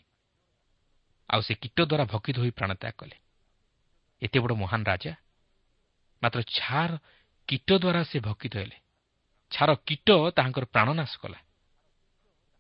[1.30, 3.18] ଆଉ ସେ କୀଟ ଦ୍ୱାରା ଭକିତ ହୋଇ ପ୍ରାଣତ୍ୟାଗ କଲେ।
[4.22, 5.14] ଏତେ ବଡ଼ ମହାନ ରାଜା
[6.24, 6.92] ମାତ୍ର ଛାର
[7.48, 8.78] କୀଟ ଦ୍ୱାରା ସେ ଭକିତ ହେଲେ।
[9.52, 11.40] ଛାର କୀଟ ତାହାଙ୍କର ପ୍ରାଣନାଶ କଲା।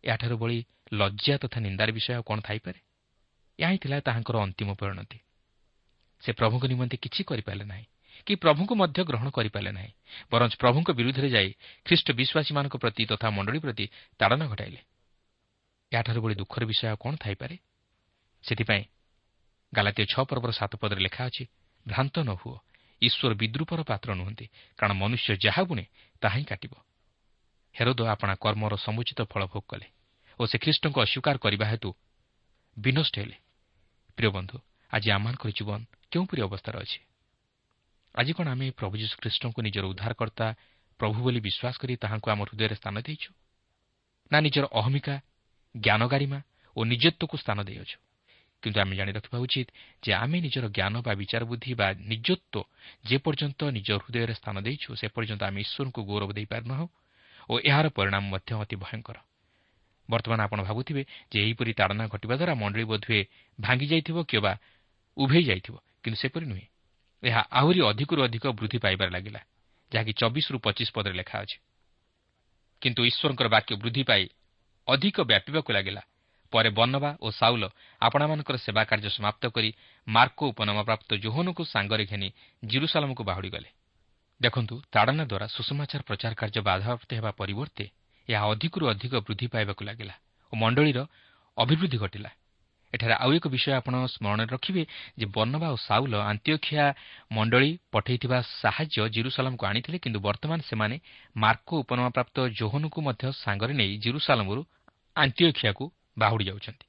[0.04, 0.58] ଏହାଠାରୁ ଭଳି
[0.94, 2.80] ଲଜ୍ଜା ତଥା ନିନ୍ଦାର ବିଷୟ ଆଉ କ'ଣ ଥାଇପାରେ?
[3.60, 5.20] ଏହା ହିଁ ଥିଲା ତାହାଙ୍କର ଅନ୍ତିମ ପରିଣତି।
[6.24, 7.86] ସେ ପ୍ରଭୁଙ୍କ ନିମନ୍ତେ କିଛି କରିପାରିଲେ ନାହିଁ
[8.28, 9.92] କି ପ୍ରଭୁଙ୍କୁ ମଧ୍ୟ ଗ୍ରହଣ କରିପାରିଲେ ନାହିଁ
[10.32, 11.50] ବରଂ ପ୍ରଭୁଙ୍କ ବିରୁଦ୍ଧରେ ଯାଇ
[11.86, 13.86] ଖ୍ରୀଷ୍ଟ ବିଶ୍ୱାସୀମାନଙ୍କ ପ୍ରତି ତଥା ମଣ୍ଡଳୀ ପ୍ରତି
[14.20, 14.82] ତାଡ଼ନା ଘଟାଇଲେ।
[15.92, 17.56] ଏହାଠାରୁ ଭଳି ଦୁଃଖର ବିଷୟ ଆଉ କ'ଣ ଥାଇପାରେ?
[18.44, 18.84] ସେଥିପାଇଁ
[19.74, 21.44] ଗାଲାତୀୟ ଛଅ ପର୍ବର ସାତ ପଦରେ ଲେଖା ଅଛି
[21.86, 22.58] ଭ୍ରାନ୍ତ ନ ହୁଅ
[23.02, 24.46] ଈଶ୍ୱର ବିଦ୍ରୁପର ପାତ୍ର ନୁହନ୍ତି।
[24.78, 25.86] କାରଣ ମନୁଷ୍ୟ ଯାହା ବୁଣେ
[26.22, 26.74] ତାହା ହିଁ କାଟିବ।
[27.76, 29.88] ହେରୋଦ ଆପଣା କର୍ମର ସମୁଚିତ ଫଳ ଭୋଗ କଲେ
[30.40, 31.90] ଓ ସେ ଖ୍ରୀଷ୍ଟଙ୍କୁ ଅସ୍ୱୀକାର କରିବା ହେତୁ
[32.78, 33.38] ବିନଷ୍ଟ ହେଲେ।
[34.18, 34.58] ପ୍ରିୟ ବନ୍ଧୁ
[34.92, 35.80] ଆଜି ଆମମାନଙ୍କର ଜୀବନ
[36.12, 37.00] କେଉଁପରି ଅବସ୍ଥାରେ ଅଛି?
[38.16, 40.48] ଆଜି କ'ଣ ଆମେ ପ୍ରଭୁ ଯୀଶୁଖ୍ରୀଷ୍ଟଙ୍କୁ ନିଜର ଉଦ୍ଧାରକର୍ତ୍ତା
[41.00, 43.30] ପ୍ରଭୁ ବୋଲି ବିଶ୍ୱାସ କରି ତାହାଙ୍କୁ ଆମ ହୃଦୟରେ ସ୍ଥାନ ଦେଇଛୁ?
[44.32, 45.16] ନା ନିଜର ଅହମିକା
[45.76, 46.40] ଜ୍ଞାନଗାରିମା
[46.78, 47.98] ଓ ନିଜତ୍ୱକୁ ସ୍ଥାନ ଦେଇଅଛୁ?
[48.64, 49.68] କିନ୍ତୁ ଆମେ ଜାଣି ରଖିବା ଉଚିତ
[50.04, 52.68] ଯେ ଆମେ ନିଜର ଜ୍ଞାନ ବା ବିଚାର ବୁଦ୍ଧି ବା ନିଜତ୍ୱ
[53.06, 56.88] ଯେପର୍ଯ୍ୟନ୍ତ ନିଜ ହୃଦୟରେ ସ୍ଥାନ ଦେଇଛୁ ସେ ପର୍ଯ୍ୟନ୍ତ ଆମେ ଈଶ୍ୱରଙ୍କୁ ଗୌରବ ଦେଇପାରିନାହୁଁ
[57.50, 59.18] ଓ ଏହାର ପରିଣାମ ମଧ୍ୟ ଅତି ଭୟଙ୍କର
[60.10, 63.22] ବର୍ତ୍ତମାନ ଆପଣ ଭାବୁଥିବେ ଯେ ଏହିପରି ତାଡ଼ନା ଘଟିବା ଦ୍ୱାରା ମଣ୍ଡଳୀ ବୋଧହୁଏ
[63.60, 64.54] ଭାଙ୍ଗି ଯାଇଥିବ କିମ୍ବା
[65.18, 66.66] ଉଭେଇ ଯାଇଥିବ କିନ୍ତୁ ସେପରି ନୁହେଁ।
[67.24, 69.42] ଏହା ଆହୁରି ଅଧିକରୁ ଅଧିକ ବୃଦ୍ଧି ପାଇବାରେ ଲାଗିଲା
[69.92, 71.58] ଯାହାକି ଚବିଶରୁ ପଚିଶ ପଦରେ ଲେଖା ଅଛି।
[72.82, 74.24] କିନ୍ତୁ ଈଶ୍ୱରଙ୍କର ବାକ୍ୟ ବୃଦ୍ଧି ପାଇ
[74.88, 76.02] ଅଧିକ ବ୍ୟାପିବାକୁ ଲାଗିଲା।
[76.54, 77.64] ପରେ ବନବା ଓ ସାଉଲ
[78.02, 79.70] ଆପଣମାନଙ୍କର ସେବା କାର୍ଯ୍ୟ ସମାପ୍ତ କରି
[80.08, 82.30] ମାର୍କ ଉପନାମପ୍ରାପ୍ତ ଜୋହନକୁ ସାଙ୍ଗରେ ଘେନି
[82.64, 83.70] ଜିରୁସାଲାମକୁ ବାହୁଡ଼ିଗଲେ।
[84.42, 87.86] ଦେଖନ୍ତୁ ତାଡ଼ନା ଦ୍ୱାରା ସୁଷମାଚାର ପ୍ରଚାର କାର୍ଯ୍ୟ ବାଧାପ୍ରାପ୍ତ ହେବା ପରିବର୍ତ୍ତେ
[88.30, 90.16] ଏହା ଅଧିକରୁ ଅଧିକ ବୃଦ୍ଧି ପାଇବାକୁ ଲାଗିଲା
[90.54, 91.00] ଓ ମଣ୍ଡଳୀର
[91.58, 92.32] ଅଭିବୃଦ୍ଧି ଘଟିଲା।
[92.94, 94.84] ଏଠାରେ ଆଉ ଏକ ବିଷୟ ଆପଣ ସ୍ମରଣରେ ରଖିବେ
[95.20, 96.86] ଯେ ବର୍ଣ୍ଣବା ଓ ସାଉଲ ଆନ୍ତିଓଖିଆ
[97.32, 100.96] ମଣ୍ଡଳୀ ପଠାଇଥିବା ସାହାଯ୍ୟ ଜିରୁସାଲାମକୁ ଆଣିଥିଲେ କିନ୍ତୁ ବର୍ତ୍ତମାନ ସେମାନେ
[101.36, 104.62] ମାର୍କ ଉପନାମପ୍ରାପ୍ତ ଜୋହନକୁ ମଧ୍ୟ ସାଙ୍ଗରେ ନେଇ ଜିରୁସାଲାମରୁ
[105.16, 105.86] ଆନ୍ତିଓଖିଆକୁ
[106.20, 106.86] ବାହୁଡ଼ି ଯାଉଛନ୍ତି।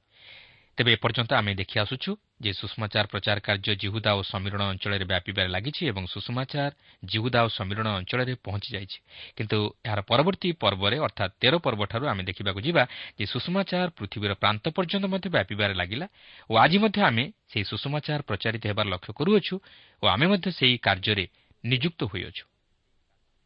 [0.77, 5.81] ତେବେ ଏପର୍ଯ୍ୟନ୍ତ ଆମେ ଦେଖି ଆସୁଛୁ ଯେ ସୁଷମାଚାର ପ୍ରଚାର କାର୍ଯ୍ୟ ଜିହୁଦା ଓ ସମୀରଣ ଅଞ୍ଚଳରେ ବ୍ୟାପିବାରେ ଲାଗିଛି
[5.91, 6.71] ଏବଂ ସୁଷମାଚାର
[7.03, 8.99] ଜିହୁଦା ଓ ସମୀରଣ ଅଞ୍ଚଳରେ ପହଞ୍ଚି ଯାଇଛି।
[9.35, 12.83] କିନ୍ତୁ ଏହାର ପରବର୍ତ୍ତୀ ପର୍ବରେ ଅର୍ଥାତ୍ ତେର ପର୍ବଠାରୁ ଆମେ ଦେଖିବାକୁ ଯିବା
[13.19, 16.07] ଯେ ସୁଷମାଚାର ପୃଥିବୀର ପ୍ରାନ୍ତ ପର୍ଯ୍ୟନ୍ତ ମଧ୍ୟ ବ୍ୟାପିବାରେ ଲାଗିଲା
[16.49, 19.55] ଓ ଆଜି ମଧ୍ୟ ଆମେ ସେହି ସୁଷମାଚାର ପ୍ରଚାରିତ ହେବାର ଲକ୍ଷ୍ୟ କରୁଅଛୁ
[20.03, 21.25] ଓ ଆମେ ମଧ୍ୟ ସେହି କାର୍ଯ୍ୟରେ
[21.63, 22.43] ନିଯୁକ୍ତ ହୋଇଅଛୁ।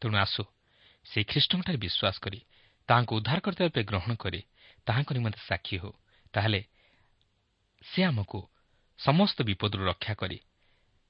[0.02, 0.42] ତେଣୁ ଆସୁ
[1.06, 2.40] ସେହି ଖ୍ରୀଷ୍ଟଙ୍କଠାରେ ବିଶ୍ୱାସ କରି
[2.88, 4.40] ତାହାଙ୍କୁ ଉଦ୍ଧାରକର୍ତ୍ତା ରୂପେ ଗ୍ରହଣ କରି
[4.86, 5.92] ତାହାଙ୍କ ନିମନ୍ତେ ସାକ୍ଷୀ ହେଉ।
[6.34, 6.60] ତାହେଲେ
[7.82, 8.40] ସେ ଆମକୁ
[8.98, 10.38] ସମସ୍ତ ବିପଦରୁ ରକ୍ଷା କରି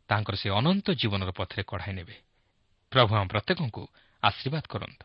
[0.09, 2.17] ତାଙ୍କର ସେ ଅନନ୍ତ ଜୀବନର ପଥରେ କଢ଼ାଇ ନେବେ।
[2.93, 3.83] ପ୍ରଭୁ ଆମ ପ୍ରତ୍ୟେକଙ୍କୁ
[4.23, 5.05] ଆଶୀର୍ବାଦ କରନ୍ତୁ।